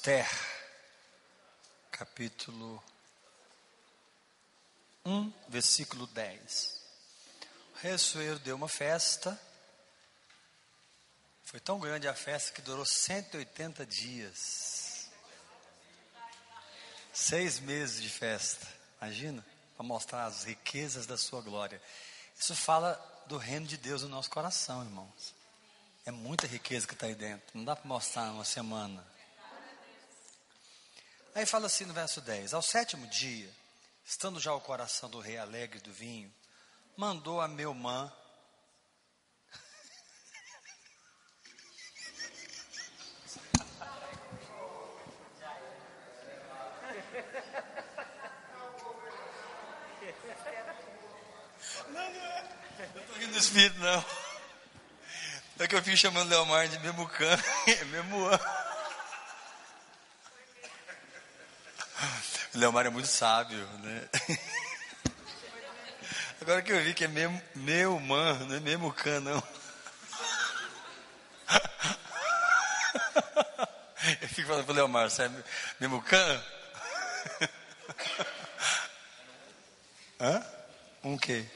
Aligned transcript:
Esther, 0.00 0.26
capítulo 1.92 2.82
1, 5.04 5.30
versículo 5.46 6.06
10. 6.06 6.80
O 7.74 7.78
rei 7.80 7.92
Assuero 7.92 8.38
deu 8.38 8.56
uma 8.56 8.66
festa. 8.66 9.38
Foi 11.44 11.60
tão 11.60 11.78
grande 11.78 12.08
a 12.08 12.14
festa 12.14 12.50
que 12.50 12.62
durou 12.62 12.86
180 12.86 13.84
dias. 13.84 15.10
Seis 17.12 17.60
meses 17.60 18.00
de 18.00 18.08
festa. 18.08 18.66
Imagina? 19.02 19.44
Para 19.76 19.84
mostrar 19.84 20.24
as 20.24 20.44
riquezas 20.44 21.04
da 21.04 21.18
sua 21.18 21.42
glória. 21.42 21.78
Isso 22.38 22.56
fala 22.56 22.94
do 23.26 23.36
reino 23.36 23.66
de 23.66 23.76
Deus 23.76 24.00
no 24.00 24.08
nosso 24.08 24.30
coração, 24.30 24.82
irmãos. 24.82 25.34
É 26.06 26.10
muita 26.10 26.46
riqueza 26.46 26.86
que 26.86 26.94
está 26.94 27.04
aí 27.04 27.14
dentro. 27.14 27.46
Não 27.52 27.66
dá 27.66 27.76
para 27.76 27.86
mostrar 27.86 28.32
uma 28.32 28.46
semana. 28.46 29.19
Aí 31.34 31.46
fala 31.46 31.66
assim 31.66 31.84
no 31.84 31.94
verso 31.94 32.20
10: 32.20 32.54
Ao 32.54 32.62
sétimo 32.62 33.06
dia, 33.06 33.50
estando 34.04 34.40
já 34.40 34.52
o 34.52 34.60
coração 34.60 35.08
do 35.08 35.20
rei 35.20 35.38
alegre 35.38 35.80
do 35.80 35.92
vinho, 35.92 36.32
mandou 36.96 37.40
a. 37.40 37.48
Não, 51.88 52.12
não 52.12 52.26
é. 52.26 52.50
Espírito, 53.38 53.78
não. 53.78 54.04
É 55.58 55.68
que 55.68 55.74
eu 55.74 55.82
fico 55.82 55.96
chamando 55.96 56.28
Leomar 56.30 56.68
de 56.68 56.78
Memucan. 56.78 57.38
É 57.68 57.84
Memuã. 57.84 58.38
Leomar 62.60 62.84
é 62.84 62.90
muito 62.90 63.08
sábio, 63.08 63.66
né? 63.78 64.06
Agora 66.42 66.60
que 66.60 66.70
eu 66.70 66.78
vi 66.82 66.92
que 66.92 67.04
é 67.04 67.08
meu, 67.08 67.32
meu 67.54 67.98
man, 67.98 68.34
não 68.40 68.56
é 68.56 68.60
mesmo 68.60 68.92
can, 68.92 69.20
não. 69.20 69.42
Eu 74.20 74.28
fico 74.28 74.48
falando 74.48 74.66
pro 74.66 74.74
Leomar, 74.74 75.08
você 75.08 75.22
é 75.22 75.30
mesmo 75.78 76.02
can? 76.02 76.44
Hã? 80.20 80.44
Um 81.02 81.16
quê? 81.16 81.46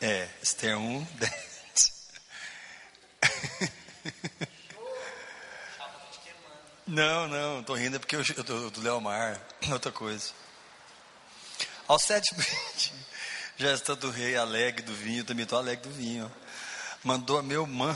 É, 0.00 0.28
Esther 0.42 0.76
1, 0.76 1.04
10. 1.04 1.47
Não, 6.88 7.28
não, 7.28 7.60
estou 7.60 7.76
rindo 7.76 8.00
porque 8.00 8.16
eu, 8.16 8.22
eu 8.34 8.70
do 8.70 8.80
Leomar, 8.80 9.38
outra 9.70 9.92
coisa. 9.92 10.32
Ao 11.86 11.98
sétimo 11.98 12.42
já 13.58 13.74
está 13.74 13.94
do 13.94 14.10
rei 14.10 14.34
alegre 14.36 14.80
do 14.80 14.94
vinho, 14.94 15.22
também 15.22 15.42
estou 15.42 15.58
alegre 15.58 15.86
do 15.86 15.94
vinho. 15.94 16.32
Mandou 17.04 17.38
a 17.38 17.42
meu 17.42 17.66
mãe 17.66 17.94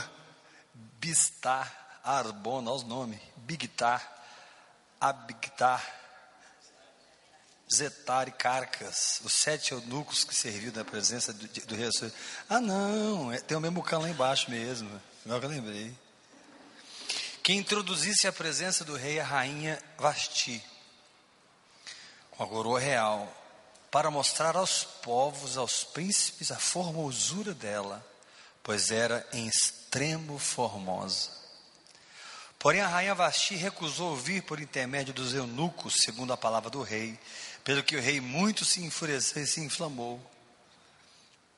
Bistar, 1.00 2.00
Arbona, 2.04 2.70
olha 2.70 2.76
os 2.76 2.84
nomes, 2.84 3.18
Bigtar, 3.34 4.06
Abigtar, 5.00 5.82
Zetar 7.74 8.28
e 8.28 8.32
Carcas, 8.32 9.22
os 9.24 9.32
sete 9.32 9.72
eunucos 9.72 10.22
que 10.22 10.34
serviram 10.34 10.76
na 10.76 10.84
presença 10.84 11.32
do, 11.32 11.48
do 11.48 11.74
rei. 11.74 11.88
Ah, 12.46 12.60
não, 12.60 13.32
é, 13.32 13.40
tem 13.40 13.56
o 13.56 13.60
mesmo 13.60 13.82
cão 13.82 14.02
lá 14.02 14.10
embaixo 14.10 14.50
mesmo, 14.50 15.00
agora 15.24 15.40
que 15.40 15.46
eu 15.46 15.50
lembrei 15.50 16.01
que 17.42 17.52
introduzisse 17.52 18.28
a 18.28 18.32
presença 18.32 18.84
do 18.84 18.96
rei 18.96 19.18
a 19.18 19.24
rainha 19.24 19.82
Vasti, 19.98 20.62
com 22.30 22.44
a 22.44 22.46
coroa 22.46 22.78
real, 22.78 23.30
para 23.90 24.10
mostrar 24.10 24.56
aos 24.56 24.84
povos, 24.84 25.56
aos 25.56 25.84
príncipes, 25.84 26.50
a 26.50 26.56
formosura 26.56 27.52
dela, 27.52 28.04
pois 28.62 28.90
era 28.90 29.26
em 29.32 29.46
extremo 29.48 30.38
formosa. 30.38 31.30
Porém, 32.58 32.80
a 32.80 32.86
rainha 32.86 33.14
Vasti 33.14 33.56
recusou 33.56 34.16
vir 34.16 34.42
por 34.44 34.60
intermédio 34.60 35.12
dos 35.12 35.34
eunucos, 35.34 35.96
segundo 36.04 36.32
a 36.32 36.36
palavra 36.36 36.70
do 36.70 36.80
rei, 36.80 37.18
pelo 37.64 37.82
que 37.82 37.96
o 37.96 38.00
rei 38.00 38.20
muito 38.20 38.64
se 38.64 38.82
enfureceu 38.84 39.42
e 39.42 39.46
se 39.46 39.60
inflamou 39.60 40.31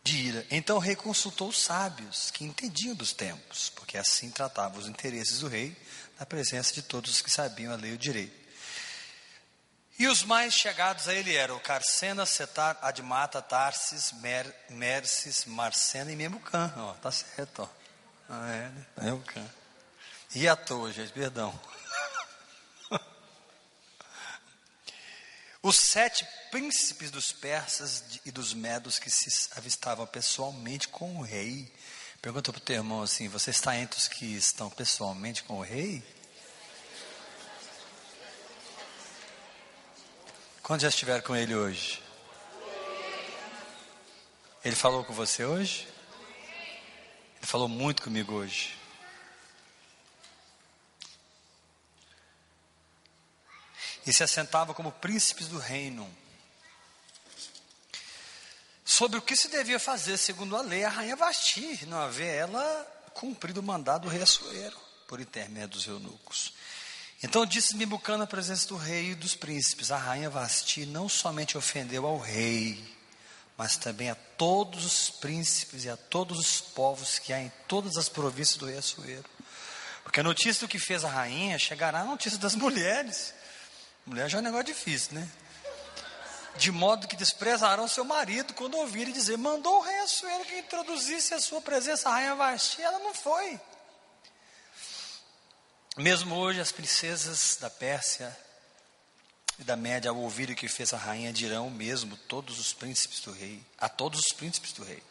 de 0.05 0.17
ira. 0.19 0.47
Então 0.51 0.77
o 0.77 0.81
rei 0.81 0.95
consultou 0.95 1.49
os 1.49 1.61
sábios, 1.61 2.31
que 2.31 2.45
entendiam 2.45 2.95
dos 2.95 3.15
tempos, 3.15 3.71
porque 3.71 3.97
assim 3.97 4.31
tratava 4.31 4.79
os 4.79 4.87
interesses 4.87 5.41
do 5.41 5.49
rei, 5.49 5.75
na 6.21 6.27
presença 6.27 6.75
de 6.75 6.83
todos 6.83 7.11
os 7.11 7.23
que 7.23 7.31
sabiam 7.31 7.73
a 7.73 7.77
lei 7.77 7.93
e 7.93 7.95
o 7.95 7.99
direito. 7.99 8.45
E 9.99 10.07
os 10.07 10.23
mais 10.25 10.53
chegados 10.53 11.09
a 11.09 11.15
ele 11.15 11.35
eram 11.35 11.59
Carcena, 11.61 12.27
Setar, 12.27 12.77
Admata, 12.83 13.41
Tarsis, 13.41 14.13
Mer, 14.21 14.53
Mersis, 14.69 15.45
Marcena 15.45 16.11
e 16.11 16.17
Memucan. 16.17 16.73
Ó, 16.77 16.93
tá 16.95 17.11
certo, 17.11 17.63
ó. 17.63 17.69
Ah, 18.29 18.51
é, 18.51 18.69
né? 18.69 18.87
Memucan. 19.01 19.49
E 20.35 20.49
à 20.49 20.57
toa, 20.57 20.93
gente, 20.93 21.13
perdão. 21.13 21.59
Os 25.65 25.77
sete 25.77 26.29
príncipes 26.51 27.11
dos 27.11 27.33
persas 27.33 28.05
e 28.23 28.31
dos 28.31 28.53
medos 28.53 28.99
que 28.99 29.09
se 29.09 29.49
avistavam 29.57 30.07
pessoalmente 30.07 30.89
com 30.89 31.17
o 31.17 31.23
rei. 31.23 31.73
Pergunta 32.21 32.53
para 32.53 32.59
o 32.59 32.63
teu 32.63 32.77
irmão 32.77 33.01
assim: 33.01 33.29
você 33.29 33.51
está 33.51 33.75
entre 33.75 33.99
os 33.99 34.07
que 34.07 34.27
estão 34.27 34.69
pessoalmente 34.69 35.43
com 35.43 35.61
o 35.61 35.63
rei? 35.63 36.05
Quantos 40.63 40.83
já 40.83 40.91
estiveram 40.91 41.23
com 41.23 41.35
ele 41.35 41.55
hoje? 41.55 42.03
Ele 44.63 44.77
falou 44.77 45.03
com 45.03 45.15
você 45.15 45.47
hoje? 45.47 45.89
Ele 47.39 47.47
falou 47.47 47.71
muito 47.71 48.03
comigo 48.03 48.35
hoje. 48.35 48.84
E 54.07 54.13
se 54.13 54.23
assentava 54.23 54.75
como 54.75 54.93
príncipes 54.93 55.49
do 55.49 55.59
reino. 55.59 56.09
Sobre 58.85 59.19
o 59.19 59.23
que 59.23 59.35
se 59.35 59.49
devia 59.49 59.81
fazer 59.81 60.19
segundo 60.19 60.57
a 60.57 60.63
lei, 60.63 60.85
a 60.85 60.91
rainha 60.91 61.17
Vasti, 61.17 61.87
não 61.87 61.99
haver 62.01 62.35
ela 62.35 62.87
cumprido 63.15 63.61
o 63.61 63.63
mandado 63.63 64.03
do 64.03 64.09
rei 64.09 64.23
Assuero, 64.23 64.77
por 65.09 65.21
intermédio 65.21 65.69
dos 65.69 65.87
eunucos. 65.87 66.53
Então 67.23 67.47
disse 67.47 67.77
Mibucã 67.77 68.19
na 68.19 68.27
presença 68.27 68.69
do 68.69 68.77
rei 68.77 69.13
e 69.13 69.15
dos 69.15 69.35
príncipes, 69.35 69.91
a 69.91 69.97
rainha 69.97 70.29
Vasti 70.29 70.85
não 70.85 71.09
somente 71.09 71.57
ofendeu 71.57 72.05
ao 72.07 72.19
rei, 72.19 72.85
mas 73.57 73.77
também 73.77 74.11
a 74.11 74.15
todos 74.15 74.85
os 74.85 75.11
príncipes 75.11 75.85
e 75.85 75.89
a 75.89 75.97
todos 75.97 76.39
os 76.39 76.61
povos 76.61 77.19
que 77.19 77.33
há 77.33 77.41
em 77.41 77.51
todas 77.67 77.97
as 77.97 78.09
províncias 78.11 78.59
do 78.59 78.67
rei 78.67 78.77
Assuero. 78.77 79.25
Porque 80.03 80.21
a 80.21 80.25
notícia 80.25 80.61
do 80.61 80.69
que 80.69 80.79
fez 80.79 81.05
a 81.05 81.09
rainha 81.09 81.59
chegará 81.59 82.01
à 82.01 82.05
notícia 82.05 82.39
das 82.39 82.55
mulheres. 82.55 83.33
Mulher 84.07 84.29
já 84.29 84.39
é 84.39 84.41
um 84.41 84.45
negócio 84.45 84.67
difícil, 84.67 85.15
né? 85.15 85.29
De 86.57 86.71
modo 86.71 87.09
que 87.09 87.17
desprezarão 87.17 87.89
seu 87.89 88.05
marido 88.05 88.55
quando 88.55 88.77
ouvirem 88.77 89.13
dizer: 89.13 89.37
mandou 89.37 89.79
o 89.79 89.83
rei 89.83 89.99
Assuero 90.01 90.45
que 90.45 90.59
introduzisse 90.59 91.35
a 91.35 91.41
sua 91.41 91.61
presença, 91.61 92.09
a 92.09 92.13
rainha 92.13 92.35
Vasti, 92.35 92.81
ela 92.81 92.99
não 93.01 93.15
foi. 93.15 93.61
Mesmo 95.97 96.35
hoje, 96.37 96.61
as 96.61 96.73
princesas 96.73 97.57
da 97.61 97.71
Pérsia 97.71 98.37
e 99.59 99.65
da 99.65 99.77
Média, 99.77 100.11
ao 100.11 100.17
ouvirem 100.17 100.55
o 100.55 100.59
que 100.59 100.69
fez 100.69 100.93
a 100.93 100.97
rainha, 100.97 101.33
dirão 101.33 101.71
mesmo 101.71 102.17
todos 102.17 102.59
os 102.59 102.73
príncipes 102.73 103.21
do 103.21 103.33
rei, 103.33 103.65
a 103.79 103.89
todos 103.89 104.21
os 104.21 104.33
príncipes 104.33 104.73
do 104.73 104.85
rei. 104.85 105.03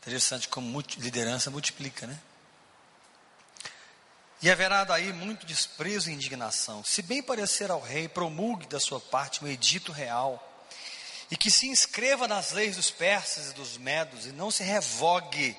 Interessante 0.00 0.48
como 0.48 0.82
liderança 0.96 1.50
multiplica, 1.50 2.06
né? 2.06 2.18
E 4.42 4.50
haverá 4.50 4.84
daí 4.84 5.12
muito 5.12 5.44
desprezo 5.44 6.08
e 6.08 6.14
indignação. 6.14 6.82
Se 6.82 7.02
bem 7.02 7.22
parecer 7.22 7.70
ao 7.70 7.80
rei, 7.80 8.08
promulgue 8.08 8.66
da 8.66 8.80
sua 8.80 8.98
parte 8.98 9.44
um 9.44 9.48
edito 9.48 9.92
real, 9.92 10.46
e 11.30 11.36
que 11.36 11.50
se 11.50 11.68
inscreva 11.68 12.26
nas 12.26 12.50
leis 12.52 12.76
dos 12.76 12.90
persas 12.90 13.50
e 13.50 13.54
dos 13.54 13.76
medos, 13.76 14.26
e 14.26 14.32
não 14.32 14.50
se 14.50 14.62
revogue, 14.62 15.56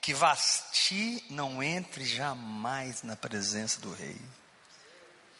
que 0.00 0.14
Vasti 0.14 1.22
não 1.28 1.62
entre 1.62 2.04
jamais 2.04 3.02
na 3.02 3.16
presença 3.16 3.80
do 3.80 3.92
rei. 3.92 4.20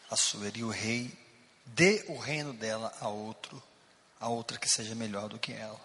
Assueri 0.09 0.63
o 0.63 0.69
rei, 0.69 1.11
dê 1.65 2.05
o 2.07 2.17
reino 2.17 2.53
dela 2.53 2.95
a 3.01 3.07
outro, 3.07 3.61
a 4.19 4.29
outra 4.29 4.57
que 4.57 4.69
seja 4.69 4.93
melhor 4.93 5.29
do 5.29 5.39
que 5.39 5.51
ela. 5.51 5.81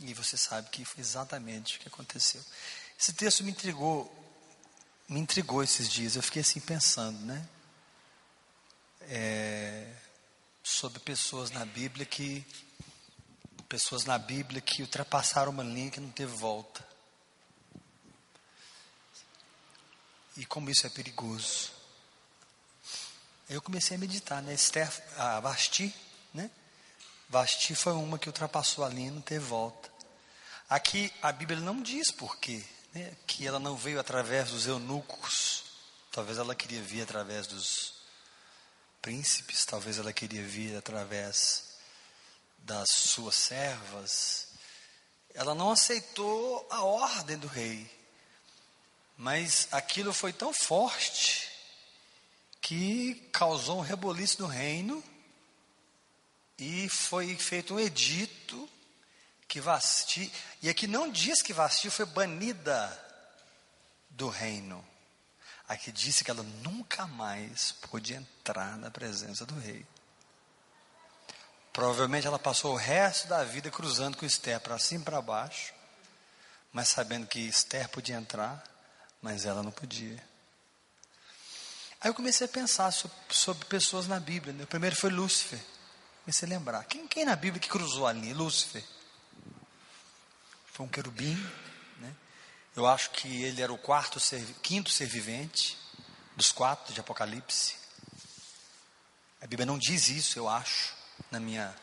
E 0.00 0.14
você 0.14 0.36
sabe 0.36 0.70
que 0.70 0.84
foi 0.84 1.00
exatamente 1.00 1.76
o 1.76 1.80
que 1.80 1.88
aconteceu. 1.88 2.42
Esse 2.98 3.12
texto 3.12 3.44
me 3.44 3.50
intrigou 3.50 4.25
me 5.08 5.20
intrigou 5.20 5.62
esses 5.62 5.88
dias. 5.88 6.16
Eu 6.16 6.22
fiquei 6.22 6.42
assim 6.42 6.60
pensando, 6.60 7.18
né? 7.20 7.48
É, 9.02 9.92
sobre 10.62 10.98
pessoas 11.00 11.50
na 11.50 11.64
Bíblia 11.64 12.04
que 12.04 12.44
pessoas 13.68 14.04
na 14.04 14.18
Bíblia 14.18 14.60
que 14.60 14.82
ultrapassaram 14.82 15.50
uma 15.50 15.62
linha 15.62 15.90
que 15.90 16.00
não 16.00 16.10
teve 16.10 16.34
volta. 16.36 16.86
e 20.36 20.44
como 20.44 20.70
isso 20.70 20.86
é 20.86 20.90
perigoso. 20.90 21.72
Eu 23.48 23.62
comecei 23.62 23.96
a 23.96 24.00
meditar, 24.00 24.42
né? 24.42 24.52
Esther, 24.54 24.90
a 25.16 25.40
Vasti, 25.40 25.94
né? 26.34 26.50
Vasti 27.28 27.74
foi 27.74 27.92
uma 27.92 28.18
que 28.18 28.28
ultrapassou 28.28 28.84
ali 28.84 29.06
e 29.06 29.10
não 29.10 29.20
teve 29.20 29.44
volta. 29.44 29.90
Aqui 30.68 31.12
a 31.22 31.32
Bíblia 31.32 31.60
não 31.60 31.80
diz 31.80 32.10
por 32.10 32.38
quê, 32.38 32.64
né? 32.96 33.16
que 33.26 33.46
ela 33.46 33.58
não 33.58 33.76
veio 33.76 34.00
através 34.00 34.50
dos 34.50 34.66
eunucos. 34.66 35.64
Talvez 36.10 36.38
ela 36.38 36.54
queria 36.54 36.80
vir 36.80 37.02
através 37.02 37.46
dos 37.46 37.94
príncipes, 39.02 39.64
talvez 39.64 39.98
ela 39.98 40.12
queria 40.12 40.42
vir 40.42 40.76
através 40.76 41.76
das 42.58 42.88
suas 42.90 43.34
servas. 43.36 44.48
Ela 45.34 45.54
não 45.54 45.72
aceitou 45.72 46.66
a 46.70 46.82
ordem 46.82 47.36
do 47.36 47.46
rei. 47.46 47.90
Mas 49.16 49.68
aquilo 49.70 50.12
foi 50.12 50.32
tão 50.32 50.52
forte 50.52 51.48
que 52.60 53.14
causou 53.32 53.78
um 53.78 53.82
reboliço 53.82 54.42
no 54.42 54.48
reino 54.48 55.02
e 56.58 56.88
foi 56.88 57.36
feito 57.36 57.74
um 57.74 57.80
edito 57.80 58.68
que 59.48 59.60
Vasti, 59.60 60.32
e 60.62 60.68
aqui 60.68 60.86
não 60.86 61.10
diz 61.10 61.40
que 61.42 61.52
Vasti 61.52 61.90
foi 61.90 62.04
banida 62.06 63.04
do 64.10 64.28
reino. 64.28 64.84
Aqui 65.68 65.90
disse 65.90 66.22
que 66.22 66.30
ela 66.30 66.42
nunca 66.62 67.06
mais 67.06 67.72
pôde 67.72 68.14
entrar 68.14 68.76
na 68.76 68.90
presença 68.90 69.44
do 69.44 69.58
rei. 69.58 69.84
Provavelmente 71.72 72.26
ela 72.26 72.38
passou 72.38 72.72
o 72.72 72.76
resto 72.76 73.28
da 73.28 73.44
vida 73.44 73.70
cruzando 73.70 74.16
com 74.16 74.24
Esther 74.24 74.60
para 74.60 74.78
cima 74.78 75.02
e 75.02 75.04
para 75.04 75.20
baixo, 75.20 75.74
mas 76.72 76.88
sabendo 76.88 77.26
que 77.26 77.40
Esther 77.40 77.88
podia 77.88 78.16
entrar, 78.16 78.62
mas 79.20 79.44
ela 79.44 79.62
não 79.62 79.72
podia. 79.72 80.22
Aí 82.00 82.10
eu 82.10 82.14
comecei 82.14 82.46
a 82.46 82.48
pensar 82.48 82.92
sobre, 82.92 83.64
pessoas 83.66 84.06
na 84.06 84.20
Bíblia. 84.20 84.52
Né? 84.52 84.64
O 84.64 84.66
primeiro 84.66 84.94
foi 84.94 85.10
Lúcifer. 85.10 85.60
Comecei 86.24 86.46
a 86.46 86.50
lembrar. 86.50 86.84
Quem, 86.84 87.06
quem 87.08 87.24
na 87.24 87.36
Bíblia 87.36 87.60
que 87.60 87.68
cruzou 87.68 88.06
ali? 88.06 88.32
Lúcifer. 88.32 88.84
Foi 90.76 90.84
um 90.84 90.90
querubim. 90.90 91.34
Né? 92.00 92.14
Eu 92.76 92.86
acho 92.86 93.10
que 93.12 93.44
ele 93.44 93.62
era 93.62 93.72
o 93.72 93.78
quarto 93.78 94.20
ser, 94.20 94.44
quinto 94.62 94.90
ser 94.90 95.06
vivente 95.06 95.78
dos 96.36 96.52
quatro 96.52 96.92
de 96.92 97.00
Apocalipse. 97.00 97.76
A 99.40 99.46
Bíblia 99.46 99.64
não 99.64 99.78
diz 99.78 100.10
isso, 100.10 100.38
eu 100.38 100.46
acho, 100.46 100.92
na 101.30 101.40
minha 101.40 101.74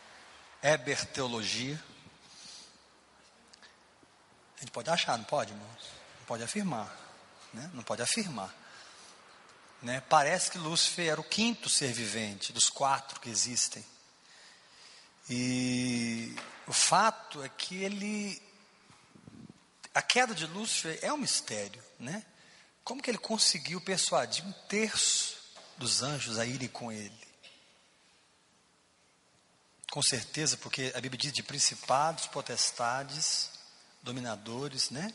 Eber 0.62 1.08
teologia. 1.08 1.84
A 4.58 4.60
gente 4.60 4.72
pode 4.72 4.92
achar, 4.92 5.18
não 5.18 5.26
pode, 5.26 5.54
irmãos? 5.54 5.84
Não 6.20 6.26
pode 6.28 6.44
afirmar. 6.44 6.96
Né? 7.52 7.72
Não 7.74 7.82
pode 7.82 8.04
afirmar. 8.04 8.54
Né? 9.82 10.02
Parece 10.02 10.52
que 10.52 10.60
Lúcifer 10.60 11.14
era 11.14 11.20
o 11.20 11.24
quinto 11.24 11.68
ser 11.68 11.92
vivente 11.92 12.54
dos 12.54 12.70
quatro 12.70 13.20
que 13.20 13.32
existem. 13.32 13.84
E 15.28 16.36
o 16.68 16.74
fato 16.74 17.44
é 17.44 17.50
que 17.50 17.84
ele. 17.84 18.53
A 19.94 20.02
queda 20.02 20.34
de 20.34 20.48
Lúcifer 20.48 20.98
é 21.02 21.14
um 21.14 21.18
mistério, 21.18 21.84
né? 22.00 22.26
Como 22.84 23.02
que 23.02 23.10
ele 23.10 23.18
conseguiu 23.18 23.80
persuadir 23.80 24.46
um 24.46 24.52
terço 24.68 25.38
dos 25.78 26.02
anjos 26.02 26.40
a 26.40 26.46
irem 26.46 26.68
com 26.68 26.92
ele? 26.92 27.24
Com 29.92 30.02
certeza, 30.02 30.58
porque 30.58 30.92
a 30.96 31.00
Bíblia 31.00 31.20
diz 31.20 31.32
de 31.32 31.44
principados, 31.44 32.26
potestades, 32.26 33.52
dominadores, 34.02 34.90
né? 34.90 35.14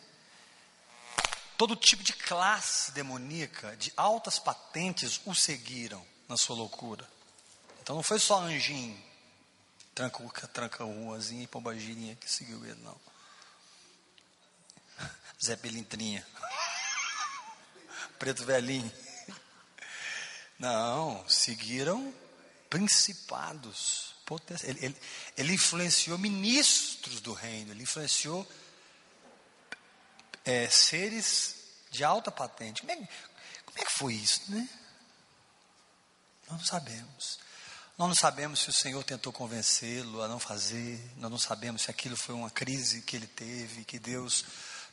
Todo 1.57 1.75
tipo 1.75 2.05
de 2.05 2.13
classe 2.13 2.93
demoníaca, 2.93 3.77
de 3.77 3.93
altas 3.97 4.39
patentes, 4.39 5.21
o 5.27 5.35
seguiram 5.35 6.07
na 6.29 6.37
sua 6.37 6.55
loucura. 6.55 7.05
Então 7.83 7.97
não 7.97 8.03
foi 8.05 8.21
só 8.21 8.41
anjinho, 8.41 8.97
tranca, 9.93 10.47
tranca 10.47 10.85
ruazinha 10.85 11.43
e 11.43 11.49
pombagirinha 11.49 12.15
que 12.15 12.31
seguiu 12.31 12.65
ele, 12.65 12.81
não. 12.83 13.08
Zé 15.43 15.57
Pelintrinha. 15.57 16.27
Preto 18.19 18.45
velhinho. 18.45 18.93
Não, 20.59 21.29
seguiram 21.29 22.13
principados. 22.69 24.15
Ele, 24.63 24.85
ele, 24.85 24.97
ele 25.39 25.53
influenciou 25.55 26.19
ministros 26.19 27.21
do 27.23 27.33
reino, 27.33 27.73
ele 27.73 27.85
influenciou 27.85 28.47
é, 30.45 30.69
seres 30.69 31.57
de 31.91 32.05
alta 32.05 32.31
patente. 32.31 32.83
Como 32.83 32.93
é, 32.93 32.97
como 33.65 33.79
é 33.79 33.85
que 33.85 33.93
foi 33.93 34.15
isso, 34.15 34.51
né? 34.51 34.69
Nós 36.49 36.59
não 36.59 36.67
sabemos. 36.67 37.39
Nós 37.97 38.09
não 38.09 38.15
sabemos 38.15 38.61
se 38.61 38.71
o 38.71 38.73
Senhor 38.73 39.03
tentou 39.03 39.33
convencê-lo 39.33 40.23
a 40.23 40.29
não 40.29 40.39
fazer. 40.39 41.01
Nós 41.17 41.31
não 41.31 41.39
sabemos 41.39 41.83
se 41.83 41.91
aquilo 41.91 42.17
foi 42.17 42.35
uma 42.35 42.51
crise 42.51 43.03
que 43.03 43.17
ele 43.17 43.27
teve, 43.27 43.85
que 43.85 43.99
Deus, 43.99 44.45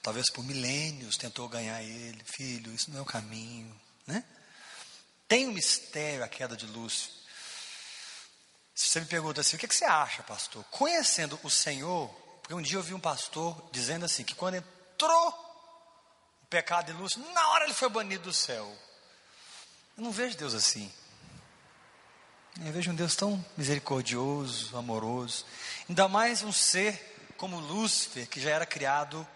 talvez 0.06 0.30
por 0.30 0.44
milênios, 0.46 1.18
tentou 1.18 1.50
ganhar 1.50 1.82
ele. 1.82 2.24
Filho, 2.24 2.72
isso 2.72 2.92
não 2.92 3.00
é 3.00 3.02
o 3.02 3.06
caminho, 3.06 3.76
né? 4.06 4.24
Tem 5.28 5.48
um 5.48 5.52
mistério 5.52 6.24
a 6.24 6.28
queda 6.28 6.56
de 6.56 6.68
Lúcio. 6.68 7.10
Se 8.76 8.88
você 8.88 9.00
me 9.00 9.08
pergunta 9.08 9.42
assim, 9.42 9.56
o 9.56 9.60
que, 9.60 9.68
que 9.68 9.76
você 9.76 9.86
acha, 9.86 10.22
pastor? 10.22 10.64
Conhecendo 10.66 11.40
o 11.42 11.50
Senhor, 11.50 12.08
porque 12.40 12.54
um 12.54 12.62
dia 12.62 12.78
eu 12.78 12.84
vi 12.84 12.94
um 12.94 13.00
pastor 13.00 13.68
dizendo 13.72 14.06
assim, 14.06 14.24
que 14.24 14.36
quando 14.36 14.58
entrou 14.58 15.30
o 16.44 16.46
pecado 16.46 16.86
de 16.86 16.94
Lúcio, 16.94 17.20
na 17.34 17.48
hora 17.50 17.64
ele 17.64 17.74
foi 17.74 17.90
banido 17.90 18.26
do 18.26 18.34
céu. 18.34 18.72
Eu 19.98 20.04
não 20.04 20.12
vejo 20.12 20.38
Deus 20.38 20.54
assim. 20.54 20.94
Eu 22.64 22.72
vejo 22.72 22.92
um 22.92 22.96
Deus 22.96 23.16
tão 23.16 23.44
misericordioso, 23.58 24.78
amoroso. 24.78 25.48
Ainda 25.90 26.08
mais 26.08 26.44
um 26.44 26.52
ser 26.52 27.34
como 27.38 27.60
Lúcifer, 27.60 28.30
que 28.30 28.40
já 28.40 28.52
era 28.52 28.68
criado 28.68 29.28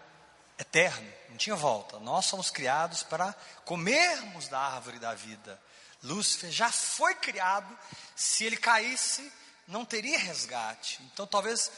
eterno, 0.60 1.12
não 1.30 1.36
tinha 1.36 1.56
volta. 1.56 1.98
Nós 1.98 2.26
somos 2.26 2.50
criados 2.50 3.02
para 3.02 3.34
comermos 3.64 4.48
da 4.48 4.58
árvore 4.58 4.98
da 4.98 5.14
vida. 5.14 5.60
Lúcifer 6.02 6.50
já 6.50 6.70
foi 6.70 7.14
criado, 7.14 7.78
se 8.14 8.44
ele 8.44 8.56
caísse, 8.56 9.32
não 9.66 9.84
teria 9.84 10.18
resgate. 10.18 11.00
Então 11.12 11.26
talvez 11.26 11.70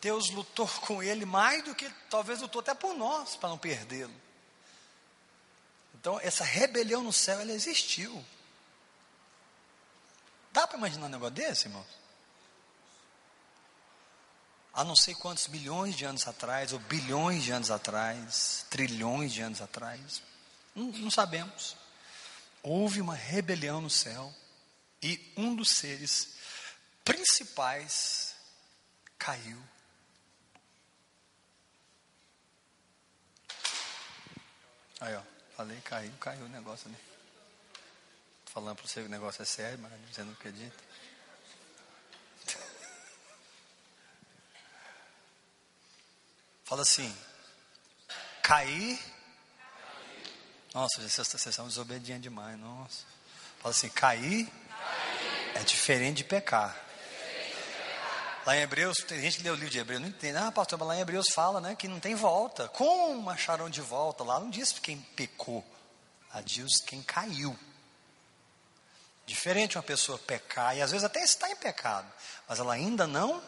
Deus 0.00 0.30
lutou 0.30 0.68
com 0.86 1.02
ele 1.02 1.24
mais 1.24 1.62
do 1.64 1.74
que 1.74 1.88
talvez 2.10 2.40
lutou 2.40 2.60
até 2.60 2.74
por 2.74 2.94
nós, 2.94 3.36
para 3.36 3.48
não 3.48 3.58
perdê-lo. 3.58 4.14
Então, 5.94 6.20
essa 6.20 6.44
rebelião 6.44 7.02
no 7.02 7.12
céu, 7.12 7.40
ela 7.40 7.52
existiu. 7.52 8.24
Dá 10.52 10.64
para 10.64 10.78
imaginar 10.78 11.06
um 11.06 11.10
negócio 11.10 11.34
desse, 11.34 11.66
irmãos? 11.66 11.86
Há 14.78 14.84
não 14.84 14.94
sei 14.94 15.12
quantos 15.12 15.48
milhões 15.48 15.96
de 15.96 16.04
anos 16.04 16.28
atrás, 16.28 16.72
ou 16.72 16.78
bilhões 16.78 17.42
de 17.42 17.50
anos 17.50 17.68
atrás, 17.68 18.64
trilhões 18.70 19.32
de 19.32 19.40
anos 19.40 19.60
atrás, 19.60 20.22
não, 20.72 20.84
não 20.92 21.10
sabemos. 21.10 21.76
Houve 22.62 23.00
uma 23.00 23.16
rebelião 23.16 23.80
no 23.80 23.90
céu, 23.90 24.32
e 25.02 25.32
um 25.36 25.52
dos 25.52 25.68
seres 25.68 26.36
principais 27.04 28.36
caiu. 29.18 29.60
Aí, 35.00 35.16
ó. 35.16 35.22
Falei, 35.56 35.80
caiu, 35.80 36.12
caiu 36.20 36.44
o 36.44 36.48
negócio 36.50 36.86
ali. 36.86 36.98
Falando 38.46 38.76
para 38.76 38.86
você 38.86 39.00
que 39.00 39.08
o 39.08 39.10
negócio 39.10 39.42
é 39.42 39.44
sério, 39.44 39.80
mas 39.80 39.90
você 40.08 40.22
não 40.22 40.34
acredita. 40.34 40.87
Fala 46.68 46.82
assim, 46.82 47.16
cair. 48.42 49.00
Nossa, 50.74 51.00
vocês 51.00 51.54
são 51.54 51.66
desobedientes 51.66 52.24
demais, 52.24 52.58
nossa. 52.58 53.06
Fala 53.58 53.74
assim, 53.74 53.88
cair 53.88 54.46
é 55.54 55.60
diferente 55.60 56.18
de 56.18 56.24
pecar. 56.24 56.76
Lá 58.44 58.54
em 58.54 58.60
Hebreus, 58.60 58.98
tem 58.98 59.18
gente 59.18 59.38
que 59.38 59.44
lê 59.44 59.50
o 59.50 59.54
livro 59.54 59.70
de 59.70 59.78
Hebreus, 59.78 60.02
não 60.02 60.08
entende. 60.08 60.36
Ah, 60.36 60.52
pastor, 60.52 60.78
mas 60.78 60.88
lá 60.88 60.96
em 60.96 61.00
Hebreus 61.00 61.30
fala 61.30 61.58
né, 61.58 61.74
que 61.74 61.88
não 61.88 61.98
tem 61.98 62.14
volta. 62.14 62.68
Como 62.68 63.30
acharam 63.30 63.70
de 63.70 63.80
volta? 63.80 64.22
Lá 64.22 64.38
não 64.38 64.50
diz 64.50 64.72
quem 64.72 64.98
pecou, 65.16 65.64
lá 66.34 66.42
diz 66.42 66.82
quem 66.82 67.02
caiu. 67.02 67.58
Diferente 69.24 69.78
uma 69.78 69.82
pessoa 69.82 70.18
pecar, 70.18 70.76
e 70.76 70.82
às 70.82 70.90
vezes 70.90 71.04
até 71.04 71.22
está 71.22 71.50
em 71.50 71.56
pecado, 71.56 72.06
mas 72.46 72.58
ela 72.58 72.74
ainda 72.74 73.06
não 73.06 73.42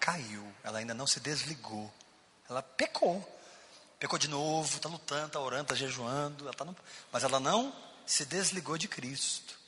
caiu, 0.00 0.52
ela 0.64 0.80
ainda 0.80 0.94
não 0.94 1.06
se 1.06 1.20
desligou. 1.20 1.94
Ela 2.50 2.62
pecou. 2.62 3.38
Pecou 3.98 4.18
de 4.18 4.28
novo, 4.28 4.76
está 4.76 4.88
lutando, 4.88 5.26
está 5.28 5.40
orando, 5.40 5.62
está 5.62 5.74
jejuando, 5.74 6.44
ela 6.44 6.54
tá 6.54 6.64
no, 6.64 6.74
mas 7.12 7.22
ela 7.22 7.38
não 7.38 7.74
se 8.06 8.24
desligou 8.24 8.76
de 8.76 8.88
Cristo. 8.88 9.58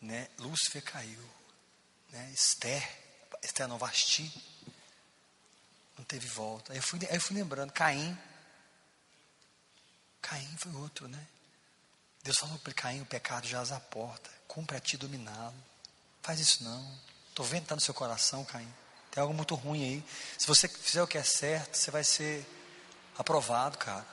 Né? 0.00 0.28
Lúcifer 0.38 0.82
caiu. 0.82 1.22
Né? 2.10 2.30
Esther 2.32 3.00
Esther 3.42 3.66
não, 3.66 3.78
Vasti. 3.78 4.30
Não 5.96 6.04
teve 6.04 6.26
volta. 6.26 6.72
Aí 6.72 6.78
eu, 6.78 6.82
fui, 6.82 6.98
aí 7.08 7.16
eu 7.16 7.20
fui 7.20 7.36
lembrando, 7.36 7.72
Caim. 7.72 8.18
Caim 10.22 10.56
foi 10.58 10.72
outro, 10.74 11.08
né? 11.08 11.26
Deus 12.22 12.38
falou 12.38 12.58
para 12.58 12.72
Caim: 12.74 13.00
o 13.00 13.06
pecado 13.06 13.46
já 13.46 13.62
à 13.62 13.80
porta, 13.80 14.30
cumpre 14.46 14.76
a 14.76 14.80
ti 14.80 14.96
dominá-lo. 14.96 15.54
Faz 16.22 16.40
isso 16.40 16.62
não. 16.62 16.98
Estou 17.28 17.44
vendo 17.44 17.60
que 17.60 17.64
está 17.66 17.74
no 17.74 17.80
seu 17.80 17.94
coração, 17.94 18.44
Caim. 18.44 18.72
Tem 19.10 19.20
algo 19.20 19.34
muito 19.34 19.54
ruim 19.54 19.82
aí. 19.82 20.04
Se 20.38 20.46
você 20.46 20.68
fizer 20.68 21.02
o 21.02 21.06
que 21.06 21.18
é 21.18 21.22
certo, 21.22 21.76
você 21.76 21.90
vai 21.90 22.04
ser 22.04 22.46
aprovado, 23.18 23.76
cara. 23.76 24.06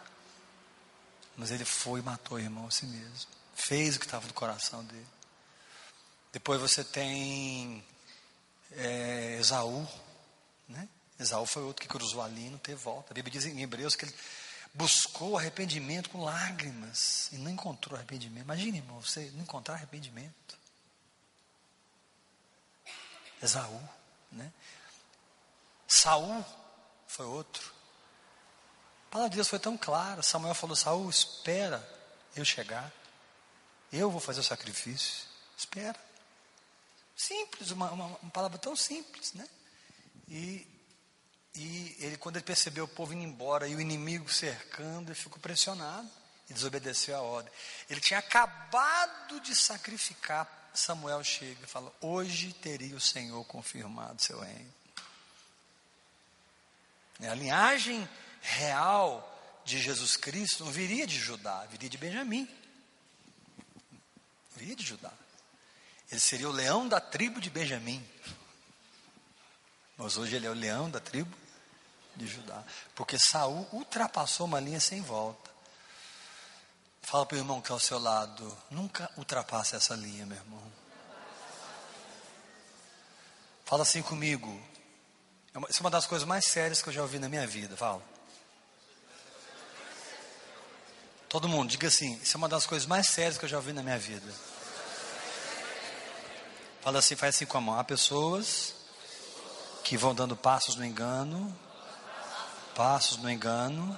Mas 1.36 1.52
ele 1.52 1.66
foi 1.66 2.00
e 2.00 2.04
matou 2.04 2.38
o 2.38 2.40
irmão 2.40 2.68
a 2.68 2.72
si 2.72 2.86
mesmo. 2.88 3.28
Fez 3.56 3.96
o 3.96 4.00
que 4.00 4.06
estava 4.06 4.26
no 4.26 4.34
coração 4.34 4.84
dele. 4.84 5.08
Depois 6.34 6.60
você 6.60 6.84
tem 6.84 7.84
é, 8.72 9.38
Esaú, 9.40 9.88
né? 10.68 10.88
Esaú 11.20 11.46
foi 11.46 11.64
outro 11.64 11.82
que 11.82 11.88
cruzou 11.88 12.22
ali 12.22 12.48
e 12.48 12.50
não 12.50 12.58
teve 12.58 12.82
volta. 12.82 13.12
A 13.12 13.16
Bíblia 13.16 13.32
diz 13.32 13.46
em 13.46 13.62
Hebreus 13.62 13.96
que 13.96 14.06
ele 14.06 14.14
buscou 14.74 15.38
arrependimento 15.38 16.10
com 16.10 16.24
lágrimas 16.24 17.30
e 17.32 17.38
não 17.38 17.50
encontrou 17.50 17.98
arrependimento. 17.98 18.44
Imagine, 18.44 18.78
irmão, 18.78 19.02
você 19.02 19.32
não 19.34 19.42
encontrar 19.42 19.76
arrependimento. 19.76 20.58
Esaú, 23.42 23.82
né? 24.32 24.52
Saul 25.88 26.46
foi 27.08 27.26
outro. 27.26 27.74
A 29.08 29.10
palavra 29.10 29.30
de 29.30 29.36
Deus 29.38 29.48
foi 29.48 29.60
tão 29.60 29.78
clara. 29.78 30.22
Samuel 30.22 30.54
falou: 30.54 30.76
Saul, 30.76 31.10
espera 31.10 31.88
eu 32.36 32.44
chegar. 32.44 32.92
Eu 33.92 34.12
vou 34.12 34.20
fazer 34.20 34.42
o 34.42 34.44
sacrifício. 34.44 35.26
Espera. 35.58 35.98
Simples, 37.16 37.72
uma, 37.72 37.90
uma, 37.92 38.06
uma 38.06 38.32
palavra 38.32 38.60
tão 38.60 38.76
simples, 38.76 39.34
né? 39.34 39.48
E, 40.28 40.68
e 41.56 41.96
ele, 42.00 42.18
quando 42.18 42.36
ele 42.36 42.46
percebeu 42.46 42.84
o 42.84 42.88
povo 42.88 43.14
indo 43.14 43.24
embora 43.24 43.68
e 43.68 43.76
o 43.76 43.82
inimigo 43.82 44.32
cercando, 44.32 45.10
ele 45.10 45.16
ficou 45.16 45.40
pressionado 45.40 46.08
e 46.50 46.54
desobedeceu 46.54 47.16
a 47.16 47.22
ordem. 47.22 47.52
Ele 47.90 48.02
tinha 48.02 48.20
acabado 48.20 49.40
de 49.40 49.56
sacrificar. 49.56 50.70
Samuel 50.74 51.24
chega 51.24 51.64
e 51.64 51.68
fala: 51.68 51.92
Hoje 52.02 52.54
teria 52.54 52.96
o 52.96 53.02
Senhor 53.02 53.44
confirmado 53.46 54.22
seu 54.22 54.40
reino. 54.40 54.77
A 57.22 57.34
linhagem 57.34 58.08
real 58.42 59.24
de 59.66 59.80
Jesus 59.80 60.16
Cristo 60.16 60.64
não 60.66 60.72
viria 60.72 61.08
de 61.08 61.18
Judá, 61.18 61.66
viria 61.70 61.90
de 61.90 61.98
Benjamim. 61.98 62.48
Viria 64.56 64.76
de 64.76 64.84
Judá. 64.84 65.12
Ele 66.12 66.22
seria 66.22 66.48
o 66.48 66.54
leão 66.54 66.88
da 66.88 67.02
tribo 67.02 67.42
de 67.42 67.50
Benjamim. 67.50 68.06
Mas 69.98 70.16
hoje 70.16 70.36
ele 70.36 70.46
é 70.46 70.50
o 70.50 70.54
leão 70.54 70.90
da 70.90 71.00
tribo 71.00 71.36
de 72.16 72.28
Judá. 72.28 72.64
Porque 72.96 73.18
Saul 73.20 73.68
ultrapassou 73.74 74.46
uma 74.46 74.60
linha 74.60 74.80
sem 74.80 75.02
volta. 75.02 75.52
Fala 77.02 77.26
para 77.26 77.36
o 77.36 77.40
irmão 77.40 77.62
que 77.62 77.66
está 77.66 77.74
ao 77.74 77.80
seu 77.80 78.00
lado, 78.00 78.58
nunca 78.70 79.10
ultrapasse 79.18 79.76
essa 79.76 79.96
linha, 79.96 80.26
meu 80.26 80.38
irmão. 80.38 80.74
Fala 83.64 83.84
assim 83.84 84.02
comigo. 84.02 84.62
Isso 85.70 85.80
é 85.80 85.84
uma 85.84 85.90
das 85.90 86.06
coisas 86.06 86.28
mais 86.28 86.46
sérias 86.46 86.82
que 86.82 86.90
eu 86.90 86.94
já 86.94 87.02
ouvi 87.02 87.20
na 87.20 87.30
minha 87.30 87.48
vida. 87.48 87.76
Fala. 87.76 88.02
Todo 91.30 91.48
mundo, 91.48 91.70
diga 91.70 91.88
assim: 91.88 92.20
Isso 92.22 92.36
é 92.36 92.38
uma 92.38 92.50
das 92.50 92.66
coisas 92.66 92.88
mais 92.88 93.08
sérias 93.08 93.38
que 93.38 93.46
eu 93.46 93.50
já 93.50 93.58
ouvi 93.58 93.74
na 93.74 93.84
minha 93.84 93.98
vida. 93.98 94.32
Fala 96.88 97.00
assim, 97.00 97.18
faz 97.18 97.36
assim 97.36 97.46
com 97.46 97.58
a 97.58 97.62
mão. 97.62 97.78
Há 97.78 97.84
pessoas 97.84 98.74
que 99.84 99.98
vão 99.98 100.16
dando 100.16 100.38
passos 100.38 100.78
no 100.78 100.86
engano, 100.86 101.54
passos 102.74 103.18
no 103.18 103.30
engano, 103.30 103.98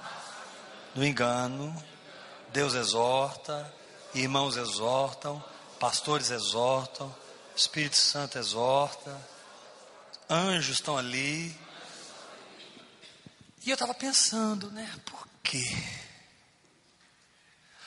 no 0.94 1.04
engano. 1.04 1.72
Deus 2.52 2.74
exorta, 2.74 3.72
irmãos 4.12 4.56
exortam, 4.56 5.40
pastores 5.78 6.30
exortam, 6.30 7.14
Espírito 7.54 7.96
Santo 7.96 8.38
exorta, 8.38 9.16
anjos 10.30 10.76
estão 10.76 10.96
ali. 10.96 11.50
E 13.64 13.68
eu 13.68 13.74
estava 13.74 13.92
pensando, 13.92 14.70
né, 14.70 14.88
por 15.04 15.28
quê? 15.42 15.66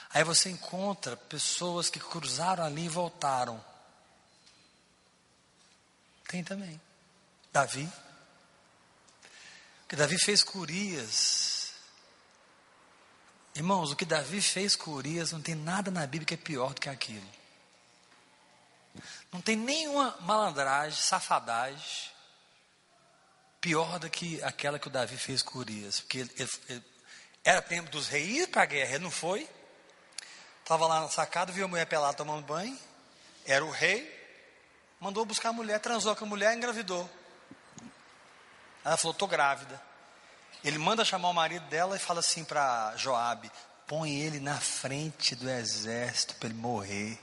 Aí 0.09 0.23
você 0.23 0.49
encontra 0.49 1.17
pessoas 1.17 1.89
que 1.89 1.99
cruzaram 1.99 2.63
ali 2.63 2.85
e 2.85 2.89
voltaram. 2.89 3.63
Tem 6.27 6.43
também. 6.43 6.79
Davi. 7.51 7.89
Que 9.87 9.95
Davi 9.95 10.19
fez 10.19 10.43
curias. 10.43 11.73
Irmãos, 13.55 13.91
o 13.91 13.95
que 13.95 14.05
Davi 14.05 14.41
fez 14.41 14.75
com 14.75 14.91
Urias 14.91 15.31
não 15.31 15.41
tem 15.41 15.53
nada 15.53 15.91
na 15.91 16.05
Bíblia 16.05 16.25
que 16.25 16.33
é 16.33 16.37
pior 16.37 16.73
do 16.73 16.81
que 16.81 16.89
aquilo. 16.89 17.29
Não 19.31 19.41
tem 19.41 19.55
nenhuma 19.55 20.15
malandragem, 20.21 20.99
safadagem 20.99 22.12
pior 23.63 23.97
do 23.97 24.09
que 24.09 24.43
aquela 24.43 24.77
que 24.77 24.87
o 24.87 24.91
Davi 24.91 25.15
fez 25.15 25.41
com 25.41 25.59
Urias. 25.59 26.01
Porque 26.01 26.19
ele, 26.19 26.31
ele, 26.37 26.49
ele 26.67 26.83
era 27.45 27.61
tempo 27.61 27.89
dos 27.89 28.09
reis 28.09 28.45
para 28.47 28.63
a 28.63 28.65
guerra, 28.65 28.95
ele 28.95 29.05
não 29.05 29.09
foi. 29.09 29.49
Estava 30.59 30.85
lá 30.85 30.99
na 30.99 31.09
sacada, 31.09 31.53
viu 31.53 31.63
a 31.63 31.67
mulher 31.69 31.85
pelada 31.85 32.17
tomando 32.17 32.45
banho. 32.45 32.77
Era 33.45 33.63
o 33.63 33.71
rei. 33.71 34.21
Mandou 34.99 35.25
buscar 35.25 35.49
a 35.49 35.53
mulher, 35.53 35.79
transou 35.79 36.13
com 36.13 36.25
a 36.25 36.27
mulher 36.27 36.53
e 36.53 36.57
engravidou. 36.57 37.09
Ela 38.83 38.97
falou: 38.97 39.13
Estou 39.13 39.29
grávida. 39.29 39.81
Ele 40.61 40.77
manda 40.77 41.05
chamar 41.05 41.29
o 41.29 41.33
marido 41.33 41.65
dela 41.67 41.95
e 41.95 41.99
fala 41.99 42.19
assim 42.19 42.43
para 42.43 42.93
Joabe: 42.97 43.49
Põe 43.87 44.13
ele 44.13 44.41
na 44.41 44.59
frente 44.59 45.35
do 45.35 45.49
exército 45.49 46.35
para 46.35 46.49
ele 46.49 46.57
morrer. 46.57 47.17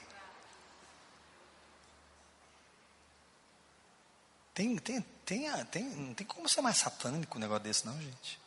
Tem, 4.55 4.77
tem, 4.79 5.05
tem, 5.31 5.65
tem, 5.67 5.85
não 5.85 6.13
tem 6.13 6.27
como 6.27 6.49
ser 6.49 6.61
mais 6.61 6.79
satânico 6.79 7.39
um 7.39 7.41
negócio 7.41 7.63
desse, 7.63 7.87
não, 7.87 7.97
gente. 8.03 8.41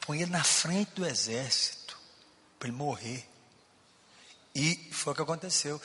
Põe 0.00 0.22
ele 0.22 0.30
na 0.30 0.42
frente 0.42 0.92
do 0.92 1.04
exército 1.04 2.00
para 2.58 2.68
ele 2.68 2.76
morrer. 2.76 3.28
E 4.54 4.76
foi 4.90 5.12
o 5.12 5.16
que 5.16 5.20
aconteceu. 5.20 5.78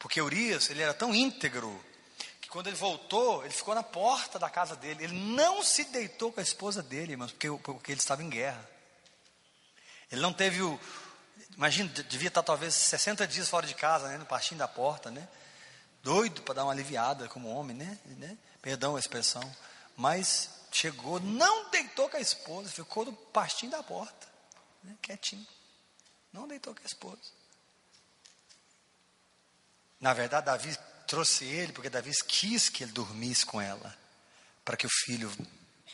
Porque 0.00 0.20
Urias, 0.20 0.68
ele 0.68 0.82
era 0.82 0.92
tão 0.92 1.14
íntegro, 1.14 1.80
que 2.40 2.48
quando 2.48 2.66
ele 2.66 2.74
voltou, 2.74 3.44
ele 3.44 3.54
ficou 3.54 3.72
na 3.72 3.84
porta 3.84 4.36
da 4.36 4.50
casa 4.50 4.74
dele. 4.74 5.04
Ele 5.04 5.16
não 5.16 5.62
se 5.62 5.84
deitou 5.84 6.32
com 6.32 6.40
a 6.40 6.42
esposa 6.42 6.82
dele, 6.82 7.12
irmãos, 7.12 7.30
porque, 7.30 7.48
porque 7.62 7.92
ele 7.92 8.00
estava 8.00 8.24
em 8.24 8.28
guerra. 8.28 8.68
Ele 10.10 10.20
não 10.20 10.32
teve 10.32 10.60
o. 10.60 10.80
Imagina, 11.56 11.88
devia 11.88 12.28
estar 12.28 12.42
talvez 12.42 12.74
60 12.74 13.28
dias 13.28 13.48
fora 13.48 13.64
de 13.64 13.74
casa, 13.76 14.08
né, 14.08 14.18
no 14.18 14.26
pastinho 14.26 14.58
da 14.58 14.66
porta, 14.66 15.08
né? 15.08 15.28
Doido 16.02 16.42
para 16.42 16.54
dar 16.54 16.64
uma 16.64 16.72
aliviada 16.72 17.28
como 17.28 17.48
homem, 17.48 17.76
né? 17.76 17.96
né? 18.06 18.36
Perdão 18.62 18.96
a 18.96 19.00
expressão. 19.00 19.42
Mas 19.96 20.50
chegou, 20.72 21.20
não 21.20 21.70
deitou 21.70 22.08
com 22.08 22.16
a 22.16 22.20
esposa, 22.20 22.70
ficou 22.70 23.04
no 23.04 23.12
pastinho 23.12 23.72
da 23.72 23.82
porta, 23.82 24.28
né? 24.82 24.96
quietinho. 25.02 25.46
Não 26.32 26.46
deitou 26.46 26.74
com 26.74 26.82
a 26.82 26.86
esposa. 26.86 27.40
Na 30.00 30.14
verdade, 30.14 30.46
Davi 30.46 30.78
trouxe 31.06 31.44
ele 31.44 31.72
porque 31.72 31.90
Davi 31.90 32.12
quis 32.26 32.68
que 32.68 32.84
ele 32.84 32.92
dormisse 32.92 33.44
com 33.44 33.60
ela, 33.60 33.96
para 34.64 34.76
que 34.76 34.86
o 34.86 34.90
filho 35.04 35.30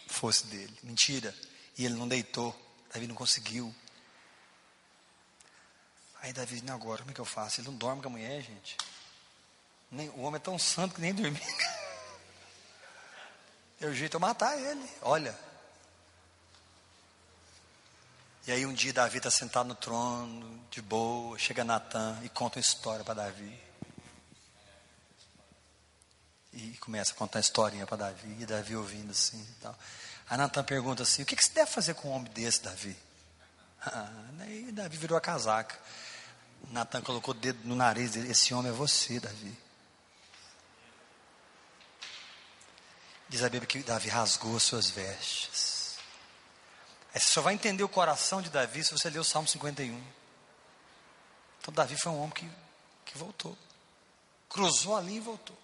fosse 0.07 0.47
dele. 0.47 0.79
Mentira. 0.83 1.35
E 1.77 1.85
ele 1.85 1.95
não 1.95 2.07
deitou. 2.07 2.55
Davi 2.93 3.07
não 3.07 3.15
conseguiu. 3.15 3.75
Aí 6.21 6.33
Davi, 6.33 6.63
não, 6.63 6.75
agora, 6.75 6.99
como 6.99 7.11
é 7.11 7.15
que 7.15 7.21
eu 7.21 7.25
faço? 7.25 7.61
Ele 7.61 7.69
não 7.69 7.77
dorme 7.77 8.03
com 8.03 8.09
a 8.09 8.11
mulher, 8.11 8.43
gente. 8.43 8.77
Nem, 9.91 10.09
o 10.11 10.21
homem 10.21 10.37
é 10.37 10.43
tão 10.43 10.59
santo 10.59 10.95
que 10.95 11.01
nem 11.01 11.15
dormir. 11.15 11.41
Eu 13.81 13.93
matar 14.19 14.59
ele. 14.59 14.89
Olha. 15.03 15.37
E 18.47 18.53
aí 18.53 18.65
um 18.65 18.73
dia 18.73 18.93
Davi 18.93 19.19
está 19.19 19.31
sentado 19.31 19.67
no 19.67 19.75
trono, 19.75 20.65
de 20.71 20.81
boa, 20.81 21.37
chega 21.37 21.65
Natan 21.65 22.19
e 22.23 22.29
conta 22.29 22.59
uma 22.59 22.61
história 22.61 23.05
para 23.05 23.15
Davi. 23.15 23.61
E 26.53 26.77
começa 26.79 27.13
a 27.13 27.17
contar 27.17 27.39
a 27.39 27.41
historinha 27.41 27.87
para 27.87 27.97
Davi, 27.97 28.37
e 28.41 28.47
Davi 28.47 28.77
ouvindo 28.77 29.11
assim 29.11 29.41
e 29.41 29.61
tal. 29.61 29.77
Aí 30.31 30.39
Natan 30.39 30.65
pergunta 30.65 31.03
assim: 31.03 31.23
o 31.23 31.27
que, 31.27 31.37
que 31.37 31.45
se 31.45 31.53
deve 31.53 31.71
fazer 31.71 31.95
com 31.95 32.09
um 32.09 32.13
homem 32.13 32.31
desse, 32.33 32.63
Davi? 32.63 32.97
Ah, 33.89 34.11
aí 34.41 34.73
Davi 34.73 34.97
virou 34.97 35.17
a 35.17 35.21
casaca. 35.21 35.79
Natan 36.73 37.01
colocou 37.03 37.33
o 37.33 37.37
dedo 37.37 37.61
no 37.63 37.77
nariz 37.77 38.13
dele: 38.13 38.33
esse 38.33 38.53
homem 38.53 38.73
é 38.73 38.75
você, 38.75 39.21
Davi. 39.21 39.57
Diz 43.29 43.43
a 43.43 43.49
Bíblia 43.49 43.67
que 43.67 43.83
Davi 43.83 44.09
rasgou 44.09 44.57
as 44.57 44.63
suas 44.63 44.91
vestes. 44.91 45.97
Aí 47.13 47.21
você 47.21 47.33
só 47.33 47.41
vai 47.43 47.55
entender 47.55 47.83
o 47.83 47.89
coração 47.89 48.41
de 48.41 48.51
Davi 48.51 48.85
se 48.85 48.93
você 48.93 49.11
ler 49.11 49.19
o 49.19 49.25
Salmo 49.25 49.49
51. 49.49 50.03
Então 51.61 51.75
Davi 51.75 51.97
foi 51.97 52.13
um 52.13 52.19
homem 52.19 52.31
que, 52.31 52.49
que 53.05 53.19
voltou. 53.19 53.57
Cruzou 54.49 54.97
ali 54.97 55.17
e 55.17 55.21
voltou. 55.21 55.59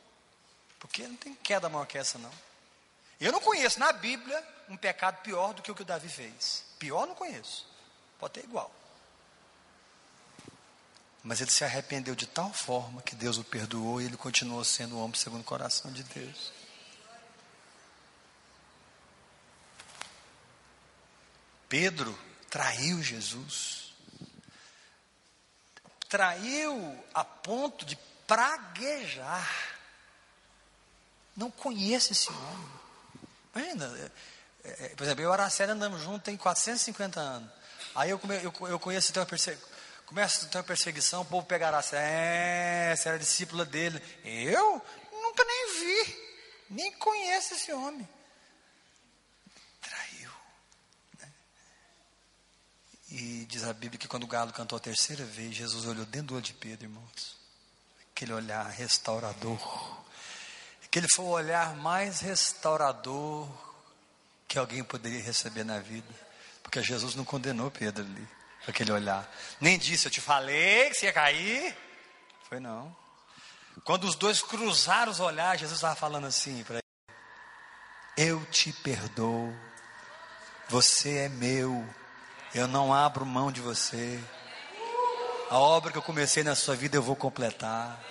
Porque 0.81 1.07
não 1.07 1.17
tem 1.17 1.35
queda 1.35 1.69
maior 1.69 1.87
que 1.87 1.97
essa, 1.97 2.19
não. 2.19 2.33
Eu 3.21 3.31
não 3.31 3.41
conheço 3.41 3.79
na 3.79 3.93
Bíblia 3.93 4.43
um 4.69 4.77
pecado 4.77 5.23
pior 5.23 5.55
do 5.55 5.63
que 5.63 5.71
o 5.71 5.75
que 5.75 5.83
o 5.83 5.85
Davi 5.85 6.09
fez. 6.09 6.65
Pior 6.79 7.07
não 7.07 7.15
conheço. 7.15 7.67
Pode 8.19 8.35
ter 8.35 8.45
igual. 8.45 8.71
Mas 11.23 11.41
ele 11.41 11.51
se 11.51 11.63
arrependeu 11.63 12.17
de 12.17 12.27
tal 12.27 12.53
forma 12.53 13.01
que 13.03 13.15
Deus 13.15 13.39
o 13.39 13.45
perdoou 13.45 14.01
e 14.01 14.07
ele 14.07 14.17
continuou 14.17 14.65
sendo 14.65 14.97
o 14.97 15.05
homem 15.05 15.15
segundo 15.15 15.43
o 15.43 15.45
coração 15.45 15.93
de 15.93 16.03
Deus. 16.03 16.53
Pedro 21.73 22.19
traiu 22.51 23.03
Jesus. 23.03 23.95
Traiu 26.07 27.03
a 27.15 27.25
ponto 27.25 27.87
de 27.87 27.97
praguejar. 28.27 29.51
Não 31.35 31.51
conheço 31.51 32.13
esse 32.13 32.29
homem. 32.29 32.69
Imagina, 33.55 34.11
é, 34.65 34.85
é, 34.85 34.89
por 34.91 35.05
exemplo, 35.05 35.23
eu 35.23 35.29
e 35.29 35.31
o 35.31 35.33
Araceli 35.33 35.73
andamos 35.73 36.03
juntos 36.03 36.25
tem 36.25 36.37
450 36.37 37.19
anos. 37.19 37.51
Aí 37.95 38.11
eu, 38.11 38.19
come, 38.19 38.37
eu, 38.37 38.53
eu 38.69 38.79
conheço, 38.79 39.11
uma 39.17 39.25
perseguição. 39.25 39.69
Começa 40.05 40.45
a 40.45 40.49
ter 40.51 40.59
uma 40.59 40.65
perseguição, 40.65 41.23
o 41.23 41.25
povo 41.25 41.47
pegará, 41.47 41.83
é, 41.93 42.95
você 42.95 43.09
era 43.09 43.19
discípula 43.19 43.65
dele. 43.65 43.99
Eu? 44.23 44.85
Nunca 45.11 45.43
nem 45.43 45.81
vi, 45.81 46.17
nem 46.69 46.93
conheço 46.93 47.55
esse 47.55 47.73
homem. 47.73 48.07
Traiu. 49.81 50.31
Né? 51.19 51.33
E 53.15 53.45
diz 53.45 53.63
a 53.65 53.75
Bíblia 53.75 53.99
que 53.99 54.09
quando 54.09 54.25
o 54.25 54.27
galo 54.27 54.55
cantou 54.55 54.79
a 54.79 54.81
terceira 54.81 55.23
vez, 55.23 55.55
Jesus 55.55 55.85
olhou 55.85 56.07
dentro 56.07 56.29
do 56.29 56.35
olho 56.37 56.43
de 56.43 56.55
Pedro, 56.55 56.87
irmãos. 56.87 57.37
Aquele 58.11 58.33
olhar 58.33 58.67
restaurador. 58.71 59.61
Aquele 60.83 61.07
foi 61.15 61.27
o 61.27 61.29
olhar 61.29 61.77
mais 61.77 62.21
restaurador 62.21 63.47
que 64.49 64.59
alguém 64.59 64.83
poderia 64.83 65.21
receber 65.21 65.63
na 65.63 65.79
vida. 65.79 66.09
Porque 66.63 66.83
Jesus 66.83 67.15
não 67.15 67.23
condenou 67.23 67.71
Pedro 67.71 68.03
ali, 68.03 68.29
aquele 68.67 68.91
olhar. 68.91 69.31
Nem 69.61 69.79
disse, 69.79 70.07
eu 70.07 70.11
te 70.11 70.23
falei 70.23 70.89
que 70.89 70.95
você 70.95 71.05
ia 71.05 71.13
cair. 71.13 71.77
Foi 72.49 72.61
não. 72.61 72.97
Quando 73.85 74.05
os 74.05 74.15
dois 74.15 74.41
cruzaram 74.41 75.13
os 75.13 75.21
olhares, 75.21 75.61
Jesus 75.61 75.77
estava 75.77 75.95
falando 75.95 76.27
assim 76.27 76.65
para 76.65 76.77
ele: 76.77 76.83
Eu 78.17 78.43
te 78.47 78.73
perdoo, 78.73 79.55
você 80.71 81.19
é 81.19 81.29
meu, 81.29 81.87
eu 82.55 82.67
não 82.69 82.93
abro 82.93 83.25
mão 83.25 83.51
de 83.51 83.61
você. 83.61 84.23
A 85.51 85.59
obra 85.59 85.93
que 85.93 85.99
eu 85.99 86.03
comecei 86.03 86.43
na 86.43 86.55
sua 86.55 86.75
vida 86.75 86.97
eu 86.97 87.03
vou 87.03 87.17
completar. 87.17 88.03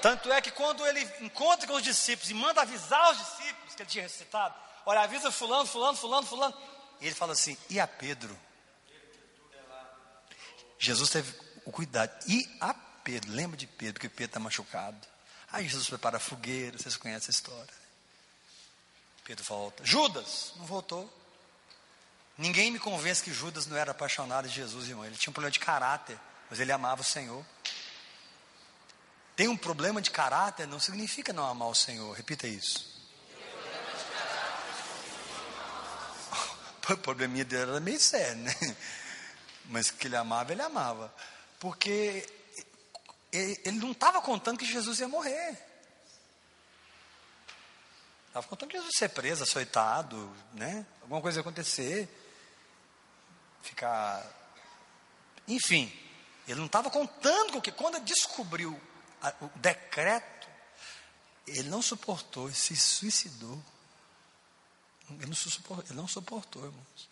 Tanto 0.00 0.32
é 0.32 0.40
que 0.40 0.50
quando 0.50 0.86
ele 0.86 1.00
encontra 1.20 1.66
com 1.66 1.74
os 1.74 1.82
discípulos 1.82 2.30
e 2.30 2.34
manda 2.34 2.62
avisar 2.62 3.10
os 3.10 3.18
discípulos 3.18 3.74
que 3.74 3.82
ele 3.82 3.90
tinha 3.90 4.04
ressuscitado, 4.04 4.54
olha, 4.84 5.00
avisa 5.00 5.30
fulano, 5.32 5.66
fulano, 5.66 5.96
fulano, 5.96 6.26
fulano. 6.26 6.54
E 7.00 7.06
ele 7.06 7.14
fala 7.14 7.32
assim: 7.32 7.56
e 7.68 7.80
a 7.80 7.86
Pedro? 7.86 8.36
Jesus 10.78 11.10
teve 11.10 11.34
o 11.64 11.72
cuidado. 11.72 12.12
E 12.28 12.48
a 12.60 12.74
Pedro, 12.74 13.32
lembra 13.32 13.56
de 13.56 13.66
Pedro, 13.66 14.00
que 14.00 14.08
Pedro 14.08 14.26
está 14.26 14.40
machucado. 14.40 14.98
Aí 15.50 15.66
Jesus 15.68 15.88
prepara 15.88 16.18
a 16.18 16.20
fogueira, 16.20 16.76
vocês 16.76 16.96
conhecem 16.96 17.28
a 17.28 17.30
história. 17.30 17.74
Pedro 19.24 19.44
volta. 19.44 19.84
Judas, 19.84 20.52
não 20.56 20.66
voltou. 20.66 21.12
Ninguém 22.38 22.70
me 22.70 22.78
convence 22.78 23.22
que 23.22 23.32
Judas 23.32 23.66
não 23.66 23.76
era 23.76 23.92
apaixonado 23.92 24.46
de 24.48 24.54
Jesus, 24.54 24.88
irmão. 24.88 25.04
Ele 25.06 25.16
tinha 25.16 25.30
um 25.30 25.34
problema 25.34 25.52
de 25.52 25.58
caráter, 25.58 26.18
mas 26.50 26.60
ele 26.60 26.70
amava 26.70 27.00
o 27.00 27.04
Senhor. 27.04 27.44
Tem 29.34 29.48
um 29.48 29.56
problema 29.56 30.02
de 30.02 30.10
caráter, 30.10 30.66
não 30.66 30.78
significa 30.78 31.32
não 31.32 31.46
amar 31.46 31.68
o 31.68 31.74
Senhor. 31.74 32.14
Repita 32.14 32.46
isso. 32.46 32.94
O 36.88 36.96
probleminha 36.98 37.44
dele 37.44 37.62
era 37.62 37.80
meio 37.80 37.98
sério, 37.98 38.36
né? 38.36 38.54
Mas 39.64 39.90
que 39.90 40.06
ele 40.06 40.14
amava, 40.14 40.52
ele 40.52 40.62
amava. 40.62 41.12
Porque 41.58 42.24
ele 43.32 43.78
não 43.78 43.90
estava 43.90 44.22
contando 44.22 44.58
que 44.58 44.64
Jesus 44.64 45.00
ia 45.00 45.08
morrer. 45.08 45.58
Estava 48.28 48.46
contando 48.46 48.68
que 48.70 48.76
Jesus 48.76 48.92
ia 48.94 48.98
ser 48.98 49.08
preso, 49.08 49.42
açoitado, 49.42 50.32
né? 50.52 50.86
Alguma 51.02 51.20
coisa 51.20 51.38
ia 51.38 51.40
acontecer. 51.40 52.08
Ficar. 53.66 54.24
Enfim, 55.48 55.92
ele 56.46 56.58
não 56.58 56.66
estava 56.66 56.88
contando 56.88 57.60
que 57.60 57.72
quando 57.72 57.96
ele 57.96 58.04
descobriu 58.04 58.80
o 59.40 59.58
decreto, 59.58 60.48
ele 61.46 61.64
não 61.64 61.82
suportou, 61.82 62.46
ele 62.46 62.54
se 62.54 62.76
suicidou. 62.76 63.60
Ele 65.10 65.26
não 65.26 65.34
suportou, 65.34 65.84
ele 65.84 65.94
não 65.94 66.08
suportou 66.08 66.64
irmãos. 66.64 67.08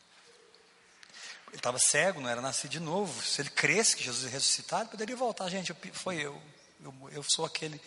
Ele 1.49 1.57
estava 1.57 1.79
cego, 1.79 2.21
não 2.21 2.29
era 2.29 2.41
nascido 2.41 2.71
de 2.71 2.81
novo. 2.81 3.23
Se 3.23 3.43
ele 3.43 3.51
cresce 3.51 3.97
que 3.97 4.03
Jesus 4.03 4.25
é 4.27 4.29
ressuscitado, 4.29 4.91
poderia 4.91 5.17
voltar. 5.17 5.49
Gente, 5.49 5.71
eu, 5.71 5.77
foi 5.93 6.17
eu. 6.17 6.41
eu. 6.81 6.95
eu. 7.13 7.23
sou 7.23 7.45
aquele 7.45 7.81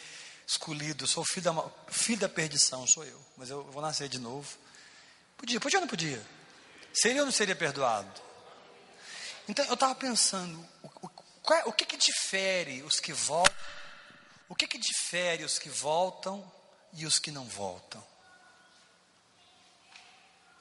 escolhido, 0.46 1.04
eu 1.04 1.08
sou 1.08 1.26
filho 1.26 1.44
da, 1.44 1.70
filho 1.90 2.20
da 2.20 2.30
perdição, 2.30 2.88
sou 2.88 3.04
eu. 3.04 3.26
Mas 3.36 3.50
eu 3.50 3.64
vou 3.66 3.82
nascer 3.82 4.08
de 4.08 4.20
novo. 4.20 4.58
Podia, 5.38 5.60
podia 5.60 5.80
ou 5.80 5.82
não 5.82 5.90
podia? 5.90 6.26
Seria 6.94 7.22
ou 7.22 7.26
não 7.26 7.32
seria 7.32 7.56
perdoado? 7.56 8.27
Então 9.48 9.66
eu 9.66 9.74
estava 9.74 9.96
pensando, 9.96 10.66
o, 10.84 11.08
o, 11.08 11.54
é, 11.54 11.64
o 11.66 11.74
que, 11.74 11.86
que 11.86 11.98
difere 11.98 12.84
os 12.84 13.00
que 13.00 13.14
voltam 13.14 13.56
o 14.50 14.56
que, 14.56 14.68
que 14.68 14.78
difere 14.78 15.44
os 15.44 15.60
que 15.60 15.70
voltam 15.70 16.50
e 16.94 17.06
os 17.06 17.20
que 17.20 17.32
não 17.32 17.46
voltam? 17.46 18.04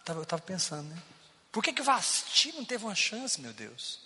Eu 0.06 0.22
estava 0.22 0.42
pensando, 0.42 0.88
né? 0.88 1.02
Por 1.50 1.62
que, 1.62 1.72
que 1.72 1.82
Vasti 1.82 2.52
não 2.52 2.64
teve 2.64 2.84
uma 2.84 2.94
chance, 2.94 3.40
meu 3.40 3.52
Deus? 3.52 4.00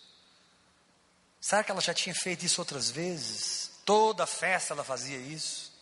Será 1.41 1.65
que 1.65 1.71
ela 1.71 1.81
já 1.81 1.93
tinha 1.93 2.15
feito 2.15 2.45
isso 2.45 2.61
outras 2.61 2.91
vezes? 2.91 3.71
Toda 3.85 4.27
festa 4.27 4.73
ela 4.73 4.85
fazia 4.85 5.19
isso? 5.19 5.73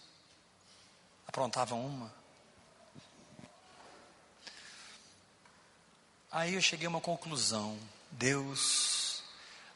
Aprontava 1.26 1.74
uma? 1.74 2.12
Aí 6.30 6.54
eu 6.54 6.60
cheguei 6.60 6.86
a 6.86 6.90
uma 6.90 7.00
conclusão. 7.00 7.78
Deus, 8.10 9.22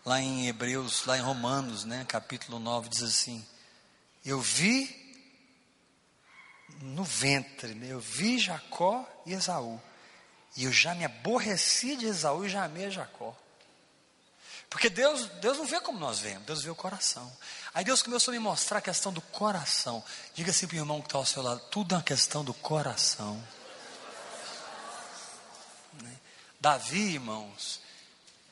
lá 0.05 0.21
em 0.21 0.49
Hebreus, 0.49 1.05
lá 1.07 1.17
em 1.17 1.21
Romanos, 1.21 1.85
né, 1.85 2.05
capítulo 2.09 2.59
9, 2.59 2.89
diz 2.89 3.03
assim: 3.03 3.45
eu 4.25 4.41
vi 4.41 5.01
no 6.81 7.05
ventre, 7.05 7.75
né? 7.75 7.89
eu 7.89 8.01
vi 8.01 8.39
Jacó 8.39 9.07
e 9.27 9.33
Esaú. 9.33 9.81
E 10.57 10.65
eu 10.65 10.73
já 10.73 10.95
me 10.95 11.05
aborreci 11.05 11.97
de 11.97 12.07
Esaú 12.07 12.45
e 12.45 12.49
já 12.49 12.65
amei 12.65 12.91
Jacó. 12.91 13.37
Porque 14.69 14.89
Deus, 14.89 15.27
Deus 15.41 15.59
não 15.59 15.67
vê 15.67 15.81
como 15.81 15.99
nós 15.99 16.21
vemos, 16.21 16.47
Deus 16.47 16.63
vê 16.63 16.71
o 16.71 16.75
coração. 16.75 17.31
Aí 17.75 17.85
Deus 17.85 18.03
começou 18.03 18.33
a 18.33 18.37
me 18.37 18.39
mostrar 18.39 18.79
a 18.79 18.83
questão 18.83 19.13
do 19.13 19.21
coração. 19.21 20.03
Diga 20.35 20.51
assim 20.51 20.67
para 20.67 20.77
o 20.77 20.79
irmão 20.79 21.01
que 21.01 21.09
está 21.09 21.19
ao 21.19 21.27
seu 21.27 21.43
lado: 21.43 21.61
tudo 21.71 21.95
é 21.95 21.99
uma 21.99 22.05
questão 22.05 22.45
do 22.45 22.55
coração. 22.55 23.43
Né? 26.01 26.17
Davi, 26.61 27.15
irmãos, 27.15 27.81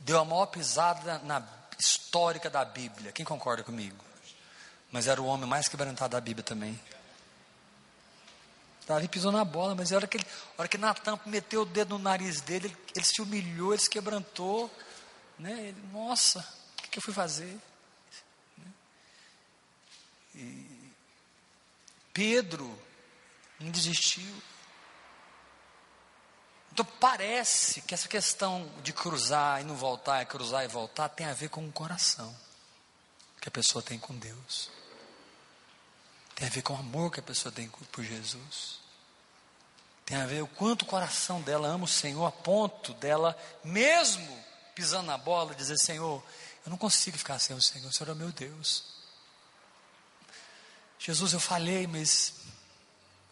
deu 0.01 0.19
a 0.19 0.25
maior 0.25 0.47
pisada 0.47 1.19
na 1.21 1.43
histórica 1.79 2.51
da 2.51 2.65
Bíblia. 2.65 3.13
Quem 3.13 3.25
concorda 3.25 3.63
comigo? 3.63 4.11
mas 4.93 5.07
era 5.07 5.21
o 5.21 5.27
homem 5.27 5.49
mais 5.49 5.69
quebrantado 5.69 6.13
da 6.13 6.21
Bíblia 6.21 6.43
também. 6.43 6.79
Davi 8.87 9.07
pisou 9.07 9.31
na 9.31 9.45
bola, 9.45 9.75
mas 9.75 9.93
a 9.93 9.97
hora 9.97 10.07
que, 10.07 10.17
ele, 10.17 10.27
hora 10.59 10.69
que 10.69 10.77
Natan 10.77 11.19
meteu 11.27 11.63
o 11.63 11.67
dedo 11.67 11.97
no 11.97 12.03
nariz 12.03 12.41
dele, 12.41 12.67
ele, 12.67 12.77
ele 12.97 13.05
se 13.05 13.23
humilhou, 13.23 13.73
ele 13.73 13.81
se 13.81 13.89
quebrantou. 13.89 14.69
Né? 15.39 15.69
Ele, 15.69 15.83
Nossa, 15.93 16.41
o 16.41 16.83
que, 16.83 16.89
que 16.89 16.99
eu 16.99 17.03
fui 17.03 17.15
fazer? 17.15 17.57
E 20.35 20.93
Pedro 22.13 22.77
não 23.61 23.71
desistiu. 23.71 24.43
Então 26.81 26.93
parece 26.99 27.83
que 27.83 27.93
essa 27.93 28.09
questão 28.09 28.67
de 28.83 28.91
cruzar 28.91 29.61
e 29.61 29.65
não 29.65 29.77
voltar, 29.77 30.25
cruzar 30.25 30.65
e 30.65 30.69
voltar, 30.69 31.11
tem 31.11 31.27
a 31.27 31.35
ver 31.35 31.51
com 31.51 31.63
o 31.63 31.71
coração 31.71 32.35
que 33.39 33.49
a 33.49 33.51
pessoa 33.51 33.83
tem 33.83 33.99
com 33.99 34.17
Deus. 34.17 34.71
Tem 36.35 36.49
a 36.49 36.51
ver 36.51 36.63
com 36.63 36.73
o 36.73 36.79
amor 36.79 37.13
que 37.13 37.21
a 37.21 37.23
pessoa 37.23 37.53
tem 37.53 37.69
por 37.69 38.03
Jesus. 38.03 38.79
Tem 40.07 40.17
a 40.17 40.25
ver 40.25 40.43
o 40.43 40.47
quanto 40.47 40.83
o 40.83 40.87
coração 40.87 41.43
dela 41.43 41.69
ama 41.69 41.85
o 41.85 41.87
Senhor, 41.87 42.25
a 42.25 42.33
ponto 42.33 42.95
dela, 42.95 43.37
mesmo 43.63 44.43
pisando 44.75 45.09
na 45.09 45.19
bola, 45.19 45.55
dizer: 45.55 45.77
Senhor, 45.77 46.25
eu 46.65 46.71
não 46.71 46.79
consigo 46.79 47.19
ficar 47.19 47.39
sem 47.39 47.55
o 47.55 47.61
Senhor, 47.61 47.91
o 47.91 47.93
Senhor 47.93 48.13
é 48.13 48.15
meu 48.15 48.33
Deus. 48.33 48.85
Jesus, 50.99 51.35
eu 51.35 51.41
falei, 51.41 51.87
mas 51.87 52.37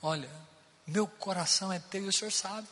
olha, 0.03 0.31
meu 0.87 1.07
coração 1.07 1.73
é 1.73 1.79
teu 1.79 2.05
e 2.05 2.09
o 2.09 2.13
Senhor 2.13 2.31
sabe. 2.31 2.69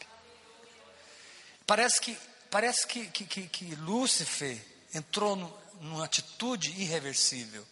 Parece 1.66 2.00
que, 2.00 2.16
parece 2.50 2.87
que, 2.87 3.07
que, 3.09 3.24
que, 3.24 3.48
que 3.48 3.74
Lúcifer 3.74 4.64
entrou 4.94 5.35
no, 5.35 5.52
numa 5.81 6.05
atitude 6.05 6.70
irreversível. 6.81 7.66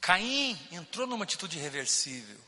Caim 0.00 0.58
entrou 0.72 1.06
numa 1.06 1.24
atitude 1.24 1.58
irreversível. 1.58 2.38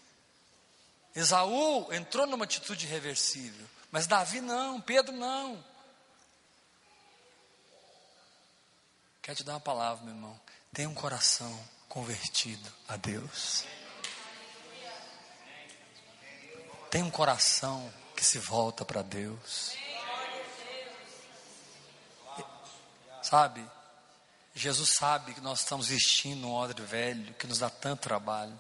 Esaú 1.14 1.92
entrou 1.92 2.26
numa 2.26 2.44
atitude 2.44 2.87
irreversível. 2.87 3.66
Mas 3.90 4.07
Davi 4.07 4.40
não, 4.40 4.81
Pedro 4.81 5.14
não. 5.14 5.64
Quero 9.22 9.37
te 9.37 9.44
dar 9.44 9.55
uma 9.55 9.61
palavra, 9.61 10.05
meu 10.05 10.14
irmão. 10.14 10.40
Tenha 10.72 10.88
um 10.88 10.94
coração 10.94 11.59
convertido 11.88 12.70
a 12.87 12.96
Deus. 12.96 13.64
Tem 16.90 17.02
um 17.02 17.11
coração 17.11 17.92
que 18.14 18.24
se 18.24 18.38
volta 18.38 18.85
para 18.85 19.02
Deus. 19.02 19.86
Sabe? 23.27 23.69
Jesus 24.55 24.91
sabe 24.91 25.35
que 25.35 25.41
nós 25.41 25.59
estamos 25.59 25.89
vestindo 25.89 26.47
um 26.47 26.53
odre 26.53 26.81
velho 26.83 27.35
que 27.35 27.47
nos 27.49 27.59
dá 27.59 27.69
tanto 27.69 28.03
trabalho. 28.03 28.57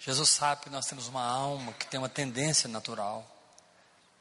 Jesus 0.00 0.30
sabe 0.30 0.62
que 0.62 0.70
nós 0.70 0.86
temos 0.86 1.08
uma 1.08 1.22
alma 1.22 1.74
que 1.74 1.86
tem 1.86 2.00
uma 2.00 2.08
tendência 2.08 2.70
natural. 2.70 3.30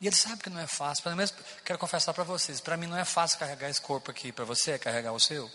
E 0.02 0.08
Ele 0.08 0.16
sabe 0.16 0.44
que 0.44 0.50
não 0.50 0.60
é 0.60 0.68
fácil. 0.68 1.04
Pelo 1.06 1.16
menos, 1.16 1.34
quero 1.64 1.80
confessar 1.80 2.14
para 2.14 2.26
vocês: 2.26 2.60
para 2.60 2.76
mim 2.76 2.86
não 2.86 2.98
é 2.98 3.06
fácil 3.06 3.40
carregar 3.40 3.70
esse 3.70 3.80
corpo 3.80 4.12
aqui. 4.12 4.34
Para 4.34 4.44
você 4.44 4.72
é 4.72 4.78
carregar 4.78 5.14
o 5.14 5.20
seu? 5.22 5.50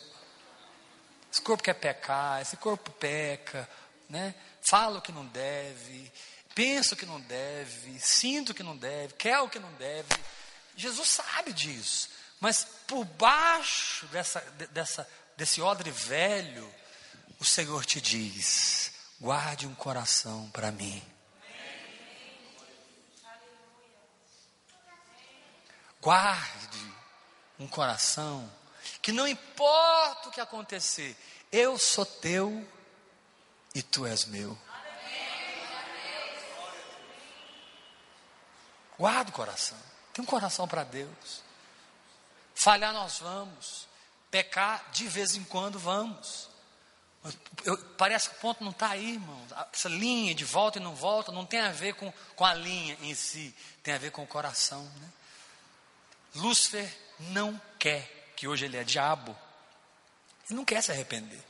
Esse 1.30 1.42
corpo 1.42 1.62
quer 1.62 1.74
pecar, 1.74 2.40
esse 2.40 2.56
corpo 2.56 2.90
peca, 2.92 3.68
né? 4.08 4.34
Fala 4.62 4.98
o 4.98 5.02
que 5.02 5.12
não 5.12 5.26
deve, 5.26 6.10
pensa 6.54 6.94
o 6.94 6.96
que 6.96 7.04
não 7.04 7.20
deve, 7.20 8.00
sinto 8.00 8.50
o 8.50 8.54
que 8.54 8.62
não 8.62 8.78
deve, 8.78 9.12
quer 9.12 9.40
o 9.40 9.48
que 9.50 9.58
não 9.58 9.72
deve. 9.74 10.08
Jesus 10.74 11.06
sabe 11.06 11.52
disso. 11.52 12.08
Mas 12.40 12.64
por 12.86 13.04
baixo 13.04 14.06
dessa, 14.06 14.40
dessa, 14.70 15.08
desse 15.36 15.60
odre 15.60 15.90
velho, 15.90 16.74
o 17.38 17.44
Senhor 17.44 17.84
te 17.84 18.00
diz: 18.00 18.92
guarde 19.20 19.66
um 19.66 19.74
coração 19.74 20.50
para 20.50 20.72
mim. 20.72 21.02
Guarde 26.00 26.94
um 27.58 27.68
coração 27.68 28.50
que 29.02 29.12
não 29.12 29.28
importa 29.28 30.30
o 30.30 30.32
que 30.32 30.40
acontecer, 30.40 31.14
eu 31.52 31.78
sou 31.78 32.06
teu 32.06 32.66
e 33.74 33.82
tu 33.82 34.06
és 34.06 34.24
meu. 34.24 34.56
Guarda 38.98 39.30
o 39.30 39.34
coração. 39.34 39.78
Tem 40.12 40.22
um 40.22 40.26
coração 40.26 40.68
para 40.68 40.84
Deus. 40.84 41.49
Falhar 42.60 42.92
nós 42.92 43.20
vamos. 43.20 43.88
Pecar 44.30 44.90
de 44.92 45.08
vez 45.08 45.34
em 45.34 45.42
quando 45.42 45.78
vamos. 45.78 46.50
Eu, 47.64 47.78
parece 47.96 48.28
que 48.28 48.36
o 48.36 48.38
ponto 48.38 48.62
não 48.62 48.70
está 48.70 48.90
aí, 48.90 49.12
irmão. 49.12 49.46
Essa 49.72 49.88
linha 49.88 50.34
de 50.34 50.44
volta 50.44 50.78
e 50.78 50.82
não 50.82 50.94
volta 50.94 51.32
não 51.32 51.46
tem 51.46 51.60
a 51.60 51.70
ver 51.70 51.94
com, 51.94 52.12
com 52.36 52.44
a 52.44 52.52
linha 52.52 52.98
em 53.00 53.14
si, 53.14 53.54
tem 53.82 53.94
a 53.94 53.98
ver 53.98 54.10
com 54.10 54.22
o 54.22 54.26
coração. 54.26 54.84
Né? 54.84 55.08
Lúcifer 56.34 56.94
não 57.18 57.58
quer, 57.78 58.34
que 58.36 58.46
hoje 58.46 58.66
ele 58.66 58.76
é 58.76 58.84
diabo, 58.84 59.34
ele 60.46 60.56
não 60.56 60.64
quer 60.64 60.82
se 60.82 60.92
arrepender. 60.92 61.42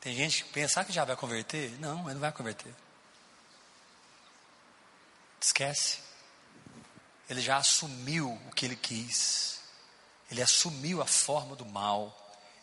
Tem 0.00 0.14
gente 0.14 0.44
que 0.44 0.50
pensa 0.50 0.84
que 0.84 0.92
já 0.92 1.04
vai 1.04 1.16
converter? 1.16 1.70
Não, 1.80 2.04
ele 2.04 2.14
não 2.14 2.20
vai 2.20 2.30
converter. 2.30 2.72
Esquece. 5.40 6.03
Ele 7.28 7.40
já 7.40 7.56
assumiu 7.56 8.32
o 8.32 8.54
que 8.54 8.66
ele 8.66 8.76
quis. 8.76 9.60
Ele 10.30 10.42
assumiu 10.42 11.00
a 11.00 11.06
forma 11.06 11.56
do 11.56 11.64
mal. 11.64 12.14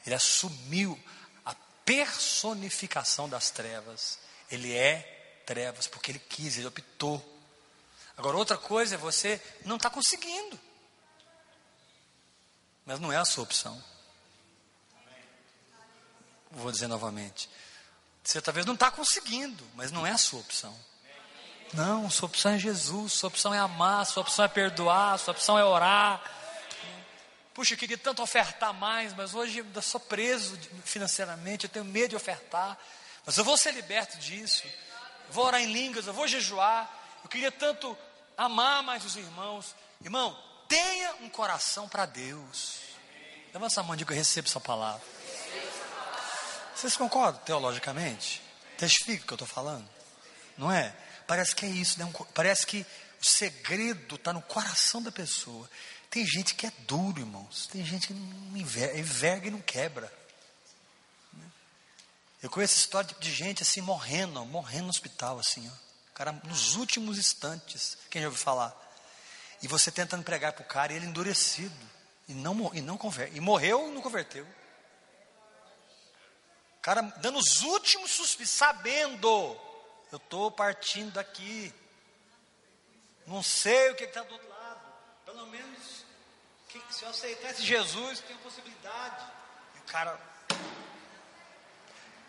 Ele 0.05 0.15
assumiu 0.15 0.99
a 1.45 1.55
personificação 1.85 3.27
das 3.27 3.49
trevas. 3.49 4.19
Ele 4.49 4.73
é 4.75 5.41
trevas 5.45 5.87
porque 5.87 6.11
ele 6.11 6.19
quis, 6.19 6.57
ele 6.57 6.67
optou. 6.67 7.23
Agora, 8.17 8.37
outra 8.37 8.57
coisa 8.57 8.95
é 8.95 8.97
você 8.97 9.41
não 9.65 9.77
está 9.77 9.89
conseguindo. 9.89 10.59
Mas 12.85 12.99
não 12.99 13.11
é 13.11 13.17
a 13.17 13.25
sua 13.25 13.43
opção. 13.43 13.81
Vou 16.51 16.71
dizer 16.71 16.87
novamente. 16.87 17.49
Você 18.23 18.41
talvez 18.41 18.65
não 18.65 18.73
está 18.73 18.91
conseguindo, 18.91 19.65
mas 19.73 19.91
não 19.91 20.05
é 20.05 20.11
a 20.11 20.17
sua 20.17 20.39
opção. 20.39 20.77
Não, 21.73 22.09
sua 22.09 22.27
opção 22.27 22.51
é 22.51 22.59
Jesus, 22.59 23.13
sua 23.13 23.29
opção 23.29 23.53
é 23.53 23.57
amar, 23.57 24.05
sua 24.05 24.21
opção 24.21 24.43
é 24.43 24.47
perdoar, 24.47 25.17
sua 25.17 25.31
opção 25.31 25.57
é 25.57 25.63
orar. 25.63 26.21
Puxa, 27.53 27.73
eu 27.73 27.77
queria 27.77 27.97
tanto 27.97 28.21
ofertar 28.21 28.73
mais, 28.73 29.13
mas 29.13 29.33
hoje 29.33 29.59
eu 29.59 29.81
sou 29.81 29.99
preso 29.99 30.57
financeiramente, 30.83 31.65
eu 31.65 31.69
tenho 31.69 31.85
medo 31.85 32.09
de 32.09 32.15
ofertar. 32.15 32.77
Mas 33.25 33.37
eu 33.37 33.43
vou 33.43 33.57
ser 33.57 33.73
liberto 33.73 34.17
disso. 34.17 34.63
Eu 35.27 35.33
vou 35.33 35.45
orar 35.45 35.61
em 35.61 35.71
línguas, 35.71 36.07
eu 36.07 36.13
vou 36.13 36.27
jejuar. 36.27 36.89
Eu 37.23 37.29
queria 37.29 37.51
tanto 37.51 37.97
amar 38.37 38.83
mais 38.83 39.05
os 39.05 39.15
irmãos. 39.15 39.75
Irmão, 40.03 40.37
tenha 40.67 41.15
um 41.21 41.29
coração 41.29 41.87
para 41.87 42.05
Deus. 42.05 42.79
Levanta 43.53 43.73
essa 43.73 43.83
mão 43.83 43.95
que 43.95 44.03
eu 44.03 44.15
recebo 44.15 44.47
essa 44.47 44.59
palavra. 44.59 45.01
Vocês 46.75 46.97
concordam 46.97 47.41
teologicamente? 47.43 48.41
Testifica 48.77 49.23
o 49.23 49.27
que 49.27 49.33
eu 49.33 49.35
estou 49.35 49.47
falando? 49.47 49.87
Não 50.57 50.71
é? 50.71 50.95
Parece 51.31 51.55
que 51.55 51.65
é 51.65 51.69
isso, 51.69 51.97
né? 51.97 52.13
parece 52.33 52.67
que 52.67 52.85
o 53.21 53.25
segredo 53.25 54.15
está 54.15 54.33
no 54.33 54.41
coração 54.41 55.01
da 55.01 55.13
pessoa. 55.13 55.69
Tem 56.09 56.25
gente 56.27 56.53
que 56.53 56.67
é 56.67 56.71
duro, 56.79 57.21
irmãos. 57.21 57.67
Tem 57.71 57.85
gente 57.85 58.07
que 58.07 58.13
não 58.13 58.57
enverga 58.57 59.47
e 59.47 59.49
não 59.49 59.61
quebra. 59.61 60.11
Eu 62.43 62.49
conheço 62.49 62.75
história 62.75 63.15
de 63.17 63.33
gente 63.33 63.63
assim 63.63 63.79
morrendo, 63.79 64.43
morrendo 64.43 64.83
no 64.83 64.89
hospital, 64.89 65.39
assim, 65.39 65.65
ó. 65.69 65.73
O 66.09 66.13
cara 66.13 66.33
nos 66.43 66.75
últimos 66.75 67.17
instantes. 67.17 67.97
Quem 68.09 68.21
já 68.21 68.27
ouviu 68.27 68.43
falar? 68.43 68.75
E 69.61 69.69
você 69.69 69.89
tentando 69.89 70.25
pregar 70.25 70.51
para 70.51 70.63
o 70.63 70.67
cara 70.67 70.91
e 70.91 70.97
ele 70.97 71.05
endurecido. 71.05 71.73
E 72.27 72.33
não, 72.33 72.71
e 72.73 72.81
não 72.81 72.97
converte. 72.97 73.37
E 73.37 73.39
morreu 73.39 73.87
e 73.87 73.91
não 73.93 74.01
converteu. 74.01 74.45
O 76.77 76.81
cara 76.81 77.01
dando 77.21 77.39
os 77.39 77.61
últimos 77.61 78.11
suspiros, 78.11 78.51
sabendo. 78.51 79.70
Eu 80.11 80.17
estou 80.17 80.51
partindo 80.51 81.13
daqui. 81.13 81.73
Não 83.25 83.41
sei 83.41 83.91
o 83.91 83.95
que 83.95 84.03
está 84.03 84.21
do 84.23 84.33
outro 84.33 84.49
lado. 84.49 84.81
Pelo 85.25 85.47
menos, 85.47 86.05
que, 86.67 86.81
se 86.89 87.03
eu 87.03 87.09
aceitasse 87.09 87.63
Jesus, 87.63 88.19
tem 88.21 88.35
possibilidade. 88.37 89.25
E 89.75 89.79
o 89.79 89.83
cara. 89.83 90.19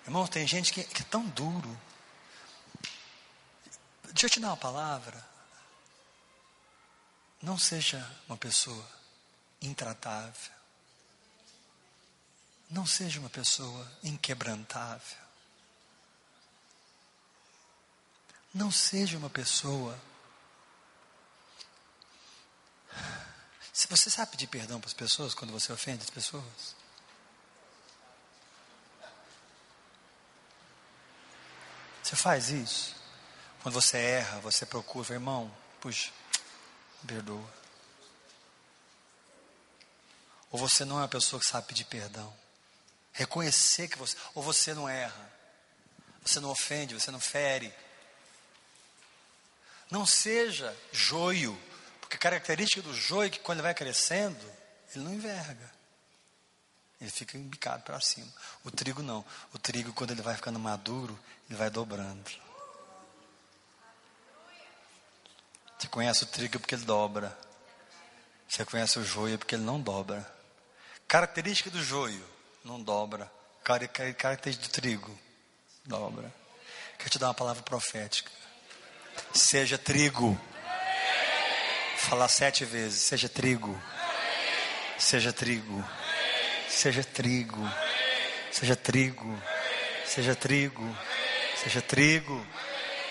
Irmão, 0.04 0.26
tem 0.26 0.46
gente 0.46 0.72
que, 0.72 0.84
que 0.84 1.02
é 1.02 1.06
tão 1.06 1.26
duro. 1.28 1.80
Deixa 4.04 4.26
eu 4.26 4.30
te 4.30 4.40
dar 4.40 4.48
uma 4.48 4.56
palavra. 4.56 5.24
Não 7.40 7.58
seja 7.58 8.08
uma 8.28 8.36
pessoa 8.36 8.86
intratável. 9.60 10.52
Não 12.70 12.86
seja 12.86 13.18
uma 13.18 13.30
pessoa 13.30 13.90
inquebrantável. 14.02 15.21
Não 18.54 18.70
seja 18.70 19.16
uma 19.16 19.30
pessoa. 19.30 19.98
Se 23.72 23.86
você 23.88 24.10
sabe 24.10 24.32
pedir 24.32 24.46
perdão 24.46 24.78
para 24.78 24.88
as 24.88 24.94
pessoas 24.94 25.32
quando 25.32 25.52
você 25.52 25.72
ofende 25.72 26.02
as 26.02 26.10
pessoas, 26.10 26.76
você 32.02 32.14
faz 32.14 32.50
isso. 32.50 32.94
Quando 33.62 33.74
você 33.74 33.96
erra, 33.96 34.40
você 34.40 34.66
procura, 34.66 35.14
irmão, 35.14 35.50
puxa, 35.80 36.12
perdoa. 37.06 37.62
Ou 40.50 40.58
você 40.58 40.84
não 40.84 40.98
é 40.98 41.02
uma 41.02 41.08
pessoa 41.08 41.40
que 41.40 41.46
sabe 41.46 41.68
pedir 41.68 41.84
perdão. 41.84 42.36
Reconhecer 43.12 43.88
que 43.88 43.96
você, 43.96 44.16
ou 44.34 44.42
você 44.42 44.74
não 44.74 44.86
erra. 44.86 45.32
Você 46.22 46.40
não 46.40 46.50
ofende, 46.50 46.92
você 46.92 47.10
não 47.10 47.20
fere. 47.20 47.72
Não 49.92 50.06
seja 50.06 50.74
joio, 50.90 51.54
porque 52.00 52.16
a 52.16 52.18
característica 52.18 52.80
do 52.80 52.94
joio 52.94 53.26
é 53.26 53.30
que 53.30 53.38
quando 53.38 53.58
ele 53.58 53.64
vai 53.64 53.74
crescendo, 53.74 54.42
ele 54.94 55.04
não 55.04 55.12
enverga. 55.12 55.70
Ele 56.98 57.10
fica 57.10 57.36
embicado 57.36 57.82
para 57.82 58.00
cima. 58.00 58.32
O 58.64 58.70
trigo 58.70 59.02
não. 59.02 59.22
O 59.52 59.58
trigo, 59.58 59.92
quando 59.92 60.12
ele 60.12 60.22
vai 60.22 60.34
ficando 60.34 60.58
maduro, 60.58 61.18
ele 61.46 61.58
vai 61.58 61.68
dobrando. 61.68 62.30
Você 65.78 65.88
conhece 65.88 66.22
o 66.22 66.26
trigo 66.26 66.58
porque 66.58 66.74
ele 66.74 66.86
dobra. 66.86 67.38
Você 68.48 68.64
conhece 68.64 68.98
o 68.98 69.04
joio 69.04 69.38
porque 69.38 69.56
ele 69.56 69.64
não 69.64 69.78
dobra. 69.78 70.26
Característica 71.06 71.68
do 71.68 71.84
joio, 71.84 72.26
não 72.64 72.82
dobra. 72.82 73.30
Característica 73.62 74.66
do 74.66 74.72
trigo, 74.72 75.18
dobra. 75.84 76.32
Quero 76.96 77.10
te 77.10 77.18
dar 77.18 77.26
uma 77.26 77.34
palavra 77.34 77.62
profética. 77.62 78.41
Seja 79.34 79.78
trigo. 79.78 80.38
Falar 81.96 82.28
sete 82.28 82.64
vezes. 82.64 83.02
Seja 83.02 83.28
trigo. 83.28 83.80
Seja 84.98 85.32
trigo. 85.32 85.84
Seja 86.68 87.04
trigo. 87.04 87.70
Seja 88.50 88.76
trigo. 88.76 89.42
Seja 90.04 90.34
trigo. 90.34 90.96
Seja 91.56 91.82
trigo. 91.82 92.46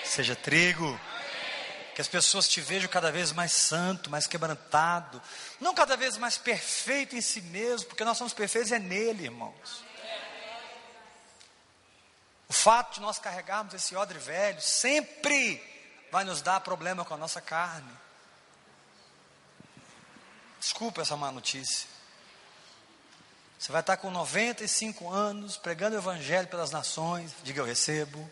Seja 0.03 0.35
trigo. 0.35 0.99
Que 1.95 2.01
as 2.01 2.07
pessoas 2.07 2.47
te 2.47 2.61
vejam 2.61 2.89
cada 2.89 3.11
vez 3.11 3.31
mais 3.31 3.51
santo, 3.51 4.09
mais 4.09 4.25
quebrantado, 4.25 5.21
não 5.59 5.73
cada 5.73 5.97
vez 5.97 6.17
mais 6.17 6.37
perfeito 6.37 7.15
em 7.15 7.21
si 7.21 7.41
mesmo, 7.41 7.87
porque 7.87 8.05
nós 8.05 8.17
somos 8.17 8.33
perfeitos 8.33 8.71
é 8.71 8.79
nele, 8.79 9.25
irmãos. 9.25 9.83
O 12.47 12.53
fato 12.53 12.95
de 12.95 13.01
nós 13.01 13.19
carregarmos 13.19 13.73
esse 13.73 13.95
odre 13.95 14.19
velho 14.19 14.61
sempre 14.61 15.70
vai 16.11 16.23
nos 16.23 16.41
dar 16.41 16.59
problema 16.59 17.05
com 17.05 17.13
a 17.13 17.17
nossa 17.17 17.39
carne. 17.39 17.91
Desculpa 20.59 21.01
essa 21.01 21.15
má 21.15 21.31
notícia. 21.31 21.87
Você 23.57 23.71
vai 23.71 23.81
estar 23.81 23.97
com 23.97 24.11
95 24.11 25.09
anos 25.09 25.55
pregando 25.57 25.95
o 25.95 25.99
evangelho 25.99 26.47
pelas 26.47 26.71
nações, 26.71 27.33
diga 27.43 27.61
eu 27.61 27.65
recebo 27.65 28.29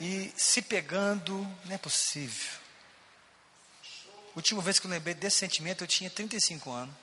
e 0.00 0.32
se 0.36 0.60
pegando, 0.60 1.38
não 1.64 1.74
é 1.74 1.78
possível. 1.78 2.52
Última 4.34 4.60
vez 4.60 4.78
que 4.78 4.86
eu 4.86 4.90
lembrei 4.90 5.14
desse 5.14 5.38
sentimento, 5.38 5.84
eu 5.84 5.88
tinha 5.88 6.10
35 6.10 6.70
anos. 6.72 6.94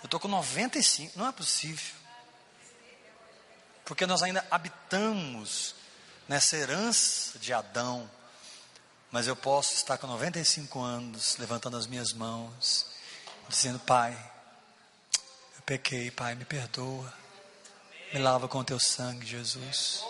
Eu 0.00 0.04
estou 0.04 0.20
com 0.20 0.28
95, 0.28 1.18
não 1.18 1.26
é 1.26 1.32
possível. 1.32 1.94
Porque 3.84 4.06
nós 4.06 4.22
ainda 4.22 4.46
habitamos 4.50 5.74
nessa 6.30 6.56
herança 6.56 7.36
de 7.40 7.52
Adão. 7.52 8.08
Mas 9.10 9.26
eu 9.26 9.34
posso 9.34 9.74
estar 9.74 9.98
com 9.98 10.06
95 10.06 10.80
anos, 10.80 11.36
levantando 11.38 11.76
as 11.76 11.88
minhas 11.88 12.12
mãos, 12.12 12.86
dizendo: 13.48 13.80
Pai, 13.80 14.12
eu 15.56 15.62
pequei, 15.66 16.12
Pai, 16.12 16.36
me 16.36 16.44
perdoa. 16.44 17.12
Me 18.12 18.20
lava 18.20 18.46
com 18.46 18.62
teu 18.62 18.78
sangue, 18.78 19.26
Jesus. 19.26 20.04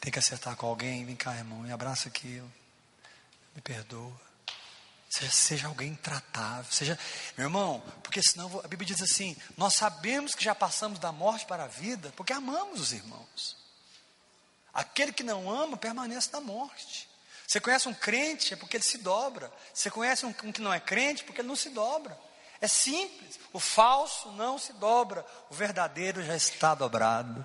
Tem 0.00 0.10
que 0.10 0.18
acertar 0.18 0.56
com 0.56 0.66
alguém, 0.66 1.04
vem 1.04 1.16
cá, 1.16 1.36
irmão, 1.36 1.58
me 1.58 1.72
abraça 1.72 2.08
aqui. 2.08 2.42
Me 3.54 3.60
perdoa. 3.60 4.18
Seja, 5.10 5.30
seja 5.30 5.66
alguém 5.68 5.94
tratável. 5.94 6.72
Seja, 6.72 6.98
meu 7.36 7.46
irmão, 7.46 7.82
porque 8.02 8.22
senão 8.22 8.60
a 8.64 8.68
Bíblia 8.68 8.86
diz 8.86 9.02
assim: 9.02 9.36
nós 9.58 9.74
sabemos 9.74 10.34
que 10.34 10.42
já 10.42 10.54
passamos 10.54 10.98
da 10.98 11.12
morte 11.12 11.44
para 11.44 11.64
a 11.64 11.68
vida, 11.68 12.10
porque 12.16 12.32
amamos 12.32 12.80
os 12.80 12.92
irmãos. 12.94 13.63
Aquele 14.74 15.12
que 15.12 15.22
não 15.22 15.48
ama 15.48 15.76
permanece 15.76 16.30
na 16.32 16.40
morte. 16.40 17.08
Você 17.46 17.60
conhece 17.60 17.88
um 17.88 17.94
crente 17.94 18.54
é 18.54 18.56
porque 18.56 18.76
ele 18.76 18.84
se 18.84 18.98
dobra. 18.98 19.52
Você 19.72 19.90
conhece 19.90 20.26
um, 20.26 20.34
um 20.42 20.52
que 20.52 20.60
não 20.60 20.72
é 20.72 20.80
crente 20.80 21.22
porque 21.22 21.40
ele 21.40 21.48
não 21.48 21.56
se 21.56 21.70
dobra. 21.70 22.18
É 22.60 22.66
simples. 22.66 23.38
O 23.52 23.60
falso 23.60 24.32
não 24.32 24.58
se 24.58 24.72
dobra. 24.72 25.24
O 25.50 25.54
verdadeiro 25.54 26.24
já 26.24 26.34
está 26.34 26.74
dobrado. 26.74 27.44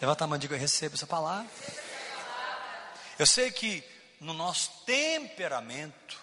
Levanta 0.00 0.24
a 0.24 0.26
mão 0.26 0.36
e 0.36 0.38
diga: 0.38 0.54
Eu 0.54 0.60
recebo 0.60 0.94
essa 0.94 1.06
palavra. 1.06 1.50
Eu 3.18 3.26
sei 3.26 3.50
que 3.50 3.82
no 4.20 4.32
nosso 4.32 4.70
temperamento, 4.86 6.20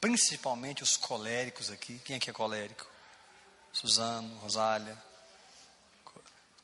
principalmente 0.00 0.82
os 0.82 0.96
coléricos 0.96 1.70
aqui, 1.70 1.98
quem 2.04 2.16
aqui 2.16 2.30
é 2.30 2.32
colérico? 2.32 2.86
Suzano, 3.72 4.36
Rosália. 4.38 4.96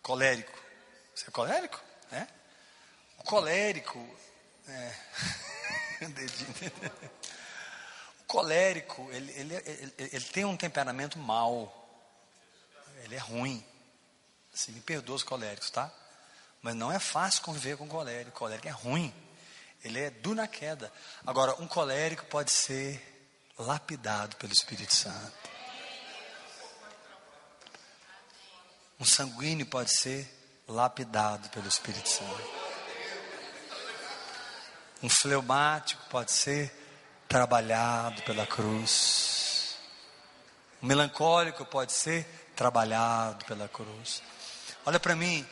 Colérico. 0.03 0.53
Você 1.15 1.27
é 1.29 1.31
colérico? 1.31 1.81
É? 2.13 2.27
Colérico. 3.29 3.99
É. 4.67 4.95
o 8.21 8.25
colérico, 8.27 9.07
ele, 9.13 9.31
ele, 9.33 9.55
ele, 9.55 9.93
ele, 9.99 10.25
tem 10.25 10.47
um 10.47 10.57
temperamento 10.57 11.19
mau. 11.19 11.75
Ele 13.05 13.15
é 13.15 13.19
ruim. 13.19 13.63
Assim, 14.53 14.73
me 14.73 14.81
perdoa 14.81 15.17
os 15.17 15.23
coléricos, 15.23 15.69
tá? 15.69 15.93
Mas 16.63 16.75
não 16.75 16.91
é 16.91 16.99
fácil 16.99 17.43
conviver 17.43 17.77
com 17.77 17.87
colérico. 17.87 18.31
O 18.31 18.39
colérico 18.39 18.67
é 18.67 18.71
ruim. 18.71 19.15
Ele 19.85 20.01
é 20.01 20.09
duro 20.09 20.37
na 20.37 20.49
queda. 20.49 20.91
Agora, 21.27 21.55
um 21.61 21.69
colérico 21.69 22.25
pode 22.25 22.51
ser 22.51 22.99
lapidado 23.59 24.37
pelo 24.37 24.55
Espírito 24.55 24.95
Santo. 24.95 25.51
Um 28.99 29.05
sanguíneo 29.05 29.67
pode 29.67 29.95
ser 29.95 30.27
lapidado 30.67 31.51
pelo 31.51 31.69
Espírito 31.69 32.09
Santo. 32.09 32.68
Um 35.03 35.09
fleumático 35.09 36.03
pode 36.11 36.33
ser 36.33 36.73
trabalhado 37.29 38.23
pela 38.23 38.47
cruz. 38.47 39.77
Um 40.83 40.87
melancólico 40.87 41.65
pode 41.65 41.93
ser 41.93 42.25
trabalhado 42.57 43.45
pela 43.45 43.69
cruz. 43.69 44.23
Olha 44.85 44.99
para 44.99 45.15
mim, 45.15 45.47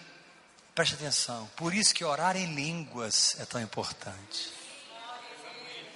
Preste 0.76 0.94
atenção. 0.94 1.48
Por 1.56 1.72
isso 1.72 1.94
que 1.94 2.04
orar 2.04 2.36
em 2.36 2.54
línguas 2.54 3.34
é 3.40 3.46
tão 3.46 3.58
importante. 3.62 4.52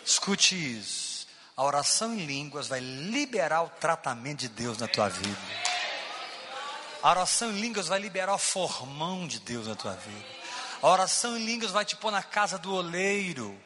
Escute 0.02 0.56
isso. 0.56 1.26
A 1.54 1.62
oração 1.62 2.14
em 2.14 2.24
línguas 2.24 2.66
vai 2.66 2.80
liberar 2.80 3.60
o 3.60 3.68
tratamento 3.68 4.38
de 4.38 4.48
Deus 4.48 4.78
na 4.78 4.88
tua 4.88 5.10
vida. 5.10 5.38
A 7.02 7.10
oração 7.10 7.50
em 7.50 7.60
línguas 7.60 7.88
vai 7.88 7.98
liberar 7.98 8.32
o 8.32 8.38
formão 8.38 9.28
de 9.28 9.38
Deus 9.40 9.66
na 9.66 9.74
tua 9.74 9.92
vida. 9.92 10.39
A 10.83 10.88
oração 10.88 11.37
em 11.37 11.45
línguas 11.45 11.71
vai 11.71 11.85
te 11.85 11.97
pôr 11.97 12.11
na 12.11 12.23
casa 12.23 12.59
do 12.59 12.73
oleiro. 12.75 13.59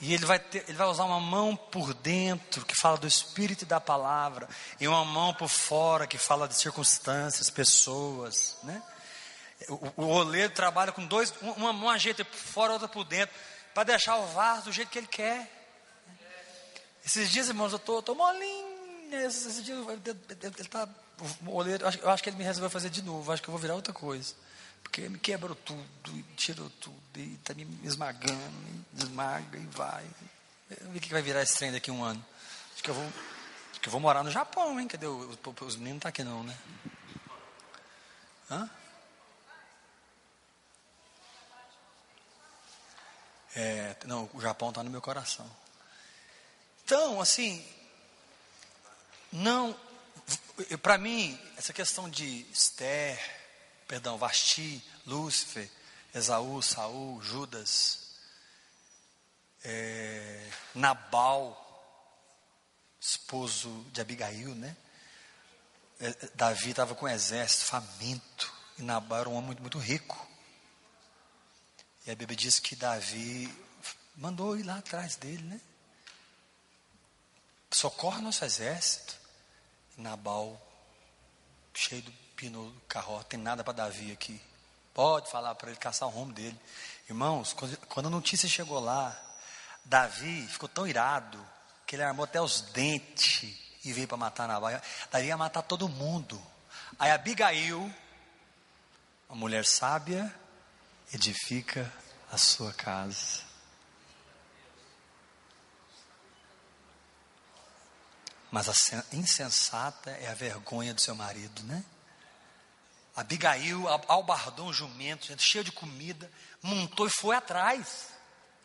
E 0.00 0.12
ele 0.12 0.26
vai, 0.26 0.38
ter, 0.38 0.64
ele 0.68 0.76
vai 0.76 0.86
usar 0.88 1.04
uma 1.04 1.20
mão 1.20 1.56
por 1.56 1.94
dentro, 1.94 2.66
que 2.66 2.74
fala 2.74 2.98
do 2.98 3.06
Espírito 3.06 3.62
e 3.62 3.66
da 3.66 3.80
palavra, 3.80 4.46
e 4.78 4.86
uma 4.86 5.04
mão 5.04 5.32
por 5.32 5.48
fora, 5.48 6.06
que 6.06 6.18
fala 6.18 6.46
de 6.46 6.54
circunstâncias, 6.54 7.48
pessoas. 7.48 8.58
Né? 8.62 8.82
O, 9.68 10.02
o 10.02 10.06
oleiro 10.08 10.52
trabalha 10.52 10.92
com 10.92 11.06
dois, 11.06 11.32
uma 11.40 11.72
mão 11.72 11.88
ajeita 11.88 12.24
por 12.26 12.36
fora, 12.36 12.74
outra 12.74 12.88
por 12.88 13.04
dentro, 13.04 13.34
para 13.72 13.84
deixar 13.84 14.16
o 14.16 14.26
vaso 14.26 14.64
do 14.64 14.72
jeito 14.72 14.90
que 14.90 14.98
ele 14.98 15.06
quer. 15.06 15.50
Esses 17.04 17.30
dias, 17.30 17.48
irmãos, 17.48 17.72
eu 17.72 17.78
estou 17.78 18.14
molinho. 18.14 18.75
Esses 19.12 19.64
dias, 19.64 19.78
ele 19.88 20.60
está. 20.60 20.88
O 21.46 21.54
oleiro, 21.54 21.84
eu 22.02 22.10
acho 22.10 22.22
que 22.22 22.28
ele 22.28 22.36
me 22.36 22.44
resolveu 22.44 22.68
fazer 22.68 22.90
de 22.90 23.02
novo, 23.02 23.32
acho 23.32 23.42
que 23.42 23.48
eu 23.48 23.52
vou 23.52 23.60
virar 23.60 23.74
outra 23.74 23.92
coisa. 23.92 24.34
Porque 24.82 25.08
me 25.08 25.18
quebrou 25.18 25.54
tudo, 25.54 25.84
e 26.08 26.22
tirou 26.36 26.70
tudo, 26.80 27.00
e 27.16 27.34
está 27.34 27.54
me 27.54 27.66
esmagando, 27.82 28.36
e 28.94 29.02
esmaga 29.02 29.58
e 29.58 29.66
vai. 29.66 30.04
Eu 30.80 30.90
vi 30.90 31.00
que 31.00 31.10
vai 31.10 31.22
virar 31.22 31.42
esse 31.42 31.56
trem 31.56 31.72
daqui 31.72 31.90
a 31.90 31.92
um 31.92 32.04
ano. 32.04 32.24
Acho 32.74 32.82
que 32.82 32.90
eu 32.90 32.94
vou, 32.94 33.12
que 33.80 33.88
eu 33.88 33.92
vou 33.92 34.00
morar 34.00 34.22
no 34.22 34.30
Japão, 34.30 34.78
hein? 34.78 34.86
Cadê 34.86 35.06
os, 35.06 35.38
os 35.60 35.76
meninos? 35.76 35.78
Não 35.78 35.96
estão 35.96 35.98
tá 36.00 36.08
aqui 36.08 36.22
não, 36.22 36.42
né? 36.44 36.56
Hã? 38.50 38.70
É, 43.54 43.96
não, 44.04 44.28
o 44.34 44.40
Japão 44.40 44.68
está 44.68 44.82
no 44.82 44.90
meu 44.90 45.00
coração. 45.00 45.50
Então, 46.84 47.20
assim, 47.20 47.64
não, 49.36 49.78
para 50.82 50.96
mim, 50.96 51.38
essa 51.58 51.70
questão 51.70 52.08
de 52.08 52.46
Esther, 52.50 53.20
perdão, 53.86 54.16
Vasti, 54.16 54.82
Lúcifer, 55.04 55.70
Esaú, 56.14 56.62
Saul, 56.62 57.20
Judas, 57.20 58.14
é, 59.62 60.50
Nabal, 60.74 61.62
esposo 62.98 63.68
de 63.92 64.00
Abigail, 64.00 64.54
né? 64.54 64.74
É, 66.00 66.14
Davi 66.34 66.70
estava 66.70 66.94
com 66.94 67.04
um 67.04 67.08
exército 67.08 67.66
faminto, 67.66 68.50
e 68.78 68.82
Nabal 68.82 69.20
era 69.20 69.28
um 69.28 69.34
homem 69.34 69.48
muito, 69.48 69.60
muito 69.60 69.78
rico. 69.78 70.26
E 72.06 72.10
a 72.10 72.14
Bíblia 72.14 72.38
diz 72.38 72.58
que 72.58 72.74
Davi 72.74 73.54
mandou 74.16 74.56
ir 74.56 74.62
lá 74.62 74.78
atrás 74.78 75.16
dele, 75.16 75.42
né? 75.42 75.60
Socorre 77.70 78.22
nosso 78.22 78.42
exército. 78.42 79.25
Nabal, 79.96 80.60
cheio 81.74 82.02
do 82.02 82.12
pino 82.36 82.70
do 82.70 82.80
carro, 82.82 83.22
tem 83.24 83.40
nada 83.40 83.64
para 83.64 83.72
Davi 83.72 84.12
aqui. 84.12 84.40
Pode 84.92 85.30
falar 85.30 85.54
para 85.54 85.70
ele 85.70 85.78
caçar 85.78 86.08
o 86.08 86.10
rumo 86.10 86.32
dele. 86.32 86.58
Irmãos, 87.08 87.54
quando 87.88 88.06
a 88.06 88.10
notícia 88.10 88.48
chegou 88.48 88.80
lá, 88.80 89.16
Davi 89.84 90.46
ficou 90.48 90.68
tão 90.68 90.86
irado 90.86 91.38
que 91.86 91.96
ele 91.96 92.02
armou 92.02 92.24
até 92.24 92.40
os 92.40 92.60
dentes 92.60 93.56
e 93.84 93.92
veio 93.92 94.08
para 94.08 94.16
matar 94.16 94.48
Nabal. 94.48 94.80
Davi 95.10 95.26
ia 95.26 95.36
matar 95.36 95.62
todo 95.62 95.88
mundo. 95.88 96.40
Aí 96.98 97.10
Abigail, 97.10 97.92
uma 99.28 99.38
mulher 99.38 99.64
sábia, 99.64 100.34
edifica 101.12 101.92
a 102.30 102.38
sua 102.38 102.72
casa. 102.72 103.45
Mas 108.56 108.70
a 108.70 109.04
insensata 109.12 110.10
é 110.12 110.28
a 110.28 110.34
vergonha 110.34 110.94
do 110.94 111.00
seu 111.02 111.14
marido, 111.14 111.62
né? 111.64 111.84
Abigail 113.14 113.86
albardou 114.08 114.68
um 114.68 114.72
jumento, 114.72 115.38
cheio 115.38 115.62
de 115.62 115.70
comida, 115.70 116.32
montou 116.62 117.06
e 117.06 117.10
foi 117.10 117.36
atrás. 117.36 118.06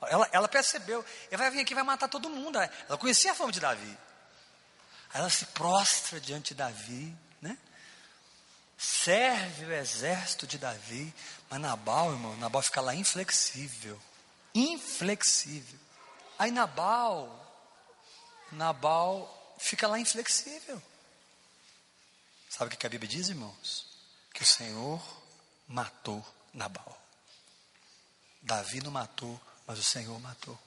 Ela, 0.04 0.30
ela 0.32 0.48
percebeu, 0.48 1.04
ele 1.30 1.36
vai 1.36 1.52
vir 1.52 1.60
aqui 1.60 1.76
vai 1.76 1.84
matar 1.84 2.08
todo 2.08 2.30
mundo. 2.30 2.58
Ela 2.58 2.98
conhecia 2.98 3.34
a 3.34 3.36
fama 3.36 3.52
de 3.52 3.60
Davi. 3.60 3.98
Aí 5.14 5.20
ela 5.20 5.30
se 5.30 5.46
prostra 5.48 6.22
diante 6.22 6.54
de 6.54 6.60
Davi, 6.60 7.14
né? 7.42 7.58
serve 8.78 9.66
o 9.66 9.74
exército 9.74 10.48
de 10.48 10.58
Davi, 10.58 11.14
mas 11.50 11.60
Nabal, 11.60 12.14
irmão, 12.14 12.38
Nabal 12.38 12.62
fica 12.62 12.80
lá 12.80 12.96
inflexível. 12.96 14.02
Inflexível. 14.56 15.80
Aí 16.40 16.50
Nabal, 16.50 17.46
Nabal 18.54 19.41
fica 19.62 19.88
lá 19.88 20.00
inflexível. 20.00 20.82
Sabe 22.50 22.74
o 22.74 22.78
que 22.78 22.86
a 22.86 22.90
Bíblia 22.90 23.10
diz, 23.10 23.30
irmãos? 23.30 23.88
Que 24.34 24.44
o 24.44 24.46
Senhor 24.46 25.02
matou 25.68 26.26
Nabal. 26.54 27.00
Davi 28.42 28.82
não 28.82 28.92
matou, 28.92 29.40
mas 29.66 29.80
o 29.80 29.84
Senhor 29.84 30.20
matou. 30.20 30.60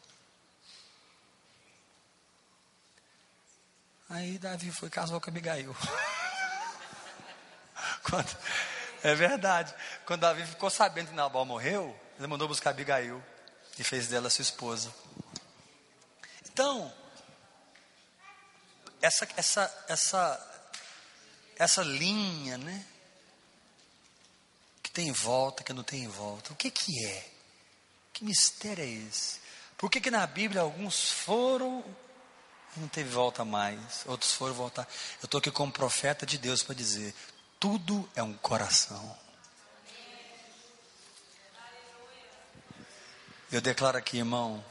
Aí 4.08 4.38
Davi 4.38 4.70
foi 4.70 4.88
casou 4.88 5.20
com 5.20 5.28
Abigail. 5.28 5.76
Quando, 8.04 8.38
é 9.02 9.14
verdade. 9.14 9.74
Quando 10.06 10.20
Davi 10.20 10.46
ficou 10.46 10.70
sabendo 10.70 11.08
que 11.08 11.14
Nabal 11.14 11.44
morreu, 11.44 11.98
ele 12.16 12.28
mandou 12.28 12.46
buscar 12.46 12.70
Abigail 12.70 13.22
e 13.78 13.84
fez 13.84 14.06
dela 14.06 14.30
sua 14.30 14.42
esposa. 14.42 14.94
Então, 16.46 16.94
essa, 19.04 19.28
essa, 19.36 19.84
essa, 19.86 20.64
essa 21.56 21.82
linha, 21.82 22.56
né? 22.56 22.86
Que 24.82 24.90
tem 24.90 25.08
em 25.08 25.12
volta, 25.12 25.62
que 25.62 25.74
não 25.74 25.82
tem 25.82 26.04
em 26.04 26.08
volta. 26.08 26.52
O 26.52 26.56
que 26.56 26.70
que 26.70 27.04
é? 27.04 27.30
Que 28.14 28.24
mistério 28.24 28.82
é 28.82 28.86
esse? 28.86 29.40
Por 29.76 29.90
que 29.90 30.00
que 30.00 30.10
na 30.10 30.26
Bíblia 30.26 30.62
alguns 30.62 31.10
foram 31.10 31.84
não 32.76 32.88
teve 32.88 33.08
volta 33.08 33.44
mais, 33.44 34.02
outros 34.06 34.32
foram 34.32 34.52
voltar. 34.52 34.88
Eu 35.22 35.26
estou 35.26 35.38
aqui 35.38 35.48
como 35.48 35.70
profeta 35.70 36.26
de 36.26 36.38
Deus 36.38 36.62
para 36.62 36.74
dizer: 36.74 37.14
tudo 37.60 38.08
é 38.16 38.22
um 38.22 38.32
coração. 38.32 39.16
Eu 43.52 43.60
declaro 43.60 43.96
aqui, 43.96 44.18
irmão, 44.18 44.64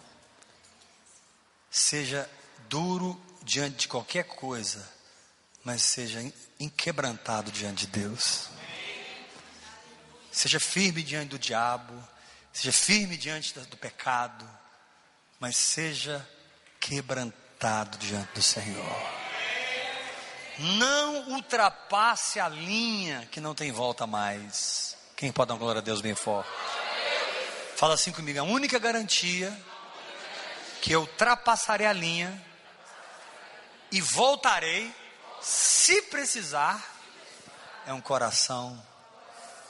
seja 1.71 2.29
duro 2.67 3.21
diante 3.43 3.75
de 3.75 3.87
qualquer 3.87 4.23
coisa, 4.23 4.87
mas 5.63 5.83
seja 5.83 6.19
inquebrantado 6.59 7.51
diante 7.51 7.85
de 7.85 7.99
Deus. 7.99 8.47
Seja 10.31 10.59
firme 10.59 11.03
diante 11.03 11.29
do 11.29 11.39
diabo, 11.39 11.93
seja 12.51 12.71
firme 12.71 13.17
diante 13.17 13.53
do 13.53 13.77
pecado, 13.77 14.49
mas 15.39 15.55
seja 15.55 16.27
quebrantado 16.79 17.97
diante 17.97 18.33
do 18.33 18.41
Senhor. 18.41 19.23
Não 20.59 21.31
ultrapasse 21.31 22.39
a 22.39 22.47
linha 22.47 23.27
que 23.31 23.41
não 23.41 23.55
tem 23.55 23.71
volta 23.71 24.05
mais. 24.05 24.95
Quem 25.15 25.31
pode 25.31 25.49
dar 25.49 25.57
glória 25.57 25.79
a 25.79 25.83
Deus 25.83 26.01
bem 26.01 26.15
forte? 26.15 26.49
Fala 27.75 27.95
assim 27.95 28.11
comigo: 28.11 28.39
a 28.39 28.43
única 28.43 28.77
garantia 28.79 29.55
que 30.81 30.91
eu 30.91 31.01
ultrapassarei 31.01 31.87
a 31.87 31.93
linha 31.93 32.52
e 33.93 34.01
voltarei, 34.01 34.91
se 35.39 36.01
precisar, 36.03 36.83
é 37.85 37.93
um 37.93 38.01
coração 38.01 38.83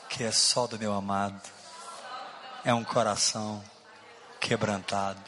que 0.09 0.23
é 0.23 0.31
só 0.31 0.65
do 0.65 0.79
meu 0.79 0.93
amado, 0.93 1.41
é 2.63 2.73
um 2.73 2.85
coração 2.85 3.61
quebrantado. 4.39 5.21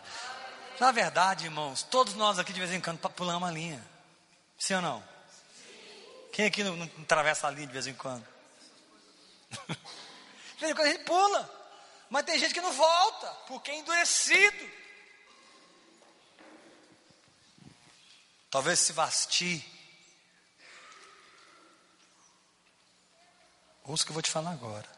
Na 0.80 0.94
verdade, 0.94 1.44
irmãos, 1.44 1.84
todos 1.84 2.14
nós 2.14 2.40
aqui 2.40 2.54
de 2.54 2.60
vez 2.62 2.72
em 2.72 2.80
quando 2.80 3.00
pulamos 3.10 3.50
a 3.50 3.52
linha, 3.52 3.86
sim 4.58 4.76
ou 4.76 4.82
não? 4.82 5.04
Quem 6.32 6.46
aqui 6.46 6.64
não, 6.64 6.78
não 6.78 6.90
atravessa 7.04 7.48
a 7.48 7.52
linha 7.52 7.68
de 7.68 7.74
vez 7.74 7.88
em 7.88 7.94
quando? 7.94 8.26
de 9.68 10.60
vez 10.62 10.72
em 10.72 10.74
quando 10.74 10.88
a 10.88 10.92
gente 10.92 11.04
pula. 11.04 11.66
Mas 12.10 12.24
tem 12.24 12.40
gente 12.40 12.54
que 12.54 12.62
não 12.62 12.72
volta, 12.72 13.28
porque 13.46 13.72
é 13.72 13.76
endurecido. 13.76 14.85
Talvez 18.50 18.80
se 18.80 18.94
vastir. 18.94 19.64
Ouça 23.84 24.04
o 24.04 24.06
que 24.06 24.12
eu 24.12 24.16
vou 24.16 24.24
te 24.24 24.32
falar 24.32 24.52
agora. 24.52 24.90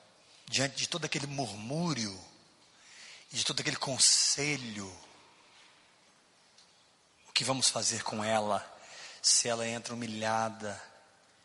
Diante 0.45 0.75
de 0.75 0.88
todo 0.88 1.05
aquele 1.05 1.27
murmúrio, 1.27 2.17
de 3.31 3.43
todo 3.43 3.60
aquele 3.60 3.75
conselho, 3.75 4.88
o 7.27 7.33
que 7.33 7.43
vamos 7.43 7.67
fazer 7.67 8.03
com 8.03 8.23
ela 8.23 8.77
se 9.21 9.49
ela 9.49 9.67
entra 9.67 9.93
humilhada, 9.93 10.81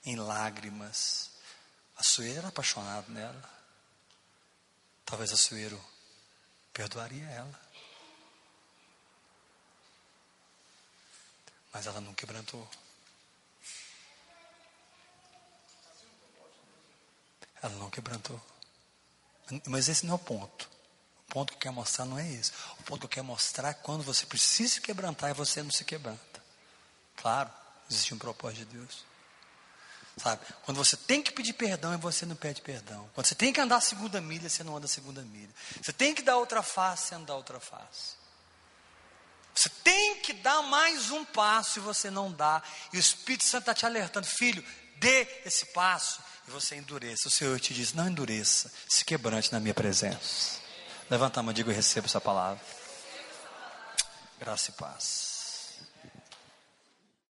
em 0.04 0.16
lágrimas. 0.16 1.30
A 1.96 2.02
Sueira 2.02 2.38
era 2.38 2.48
apaixonado 2.48 3.10
nela. 3.10 3.50
Talvez 5.04 5.32
a 5.32 5.36
Sueiro 5.36 5.82
perdoaria 6.72 7.24
ela. 7.24 7.60
Mas 11.72 11.86
ela 11.86 12.00
não 12.00 12.12
quebrantou. 12.14 12.68
Ela 17.62 17.74
não 17.76 17.88
quebrantou. 17.88 18.40
Mas 19.66 19.88
esse 19.88 20.04
não 20.04 20.12
é 20.12 20.16
o 20.16 20.18
ponto. 20.18 20.68
O 21.28 21.32
ponto 21.32 21.52
que 21.52 21.56
eu 21.56 21.60
quero 21.60 21.74
mostrar 21.74 22.04
não 22.04 22.18
é 22.18 22.28
esse. 22.30 22.52
O 22.80 22.82
ponto 22.82 23.00
que 23.00 23.06
eu 23.06 23.10
quero 23.10 23.26
mostrar 23.26 23.70
é 23.70 23.74
quando 23.74 24.02
você 24.02 24.26
precisa 24.26 24.74
se 24.74 24.80
quebrantar 24.80 25.30
e 25.30 25.34
você 25.34 25.62
não 25.62 25.70
se 25.70 25.84
quebranta. 25.84 26.42
Claro, 27.16 27.50
existe 27.90 28.12
um 28.12 28.18
propósito 28.18 28.66
de 28.66 28.76
Deus. 28.76 29.04
Sabe? 30.18 30.44
Quando 30.64 30.76
você 30.76 30.96
tem 30.96 31.22
que 31.22 31.32
pedir 31.32 31.54
perdão 31.54 31.94
e 31.94 31.96
você 31.96 32.26
não 32.26 32.36
pede 32.36 32.60
perdão. 32.60 33.08
Quando 33.14 33.26
você 33.26 33.34
tem 33.34 33.52
que 33.52 33.60
andar 33.60 33.76
a 33.76 33.80
segunda 33.80 34.20
milha, 34.20 34.48
você 34.48 34.62
não 34.62 34.76
anda 34.76 34.84
a 34.84 34.88
segunda 34.88 35.22
milha. 35.22 35.52
Você 35.80 35.92
tem 35.92 36.14
que 36.14 36.22
dar 36.22 36.36
outra 36.36 36.62
face, 36.62 37.14
você 37.14 37.18
dá 37.24 37.34
outra 37.34 37.58
face. 37.58 38.21
Você 39.54 39.68
tem 39.84 40.16
que 40.16 40.32
dar 40.32 40.62
mais 40.62 41.10
um 41.10 41.24
passo 41.24 41.78
e 41.78 41.82
você 41.82 42.10
não 42.10 42.32
dá. 42.32 42.62
E 42.92 42.96
o 42.96 43.00
Espírito 43.00 43.44
Santo 43.44 43.62
está 43.62 43.74
te 43.74 43.84
alertando, 43.84 44.26
filho, 44.26 44.64
dê 44.96 45.26
esse 45.44 45.66
passo. 45.66 46.20
E 46.48 46.50
você 46.50 46.76
endureça. 46.76 47.28
O 47.28 47.30
Senhor 47.30 47.58
te 47.60 47.74
diz: 47.74 47.92
não 47.92 48.08
endureça, 48.08 48.72
se 48.88 49.04
quebrante 49.04 49.52
na 49.52 49.60
minha 49.60 49.74
presença. 49.74 50.60
Levanta 51.10 51.40
a 51.40 51.42
mão, 51.42 51.52
diga: 51.52 51.70
eu 51.70 51.74
recebo 51.74 52.06
essa 52.06 52.20
palavra. 52.20 52.62
Graça 54.38 54.70
e 54.70 54.72
paz. 54.72 55.31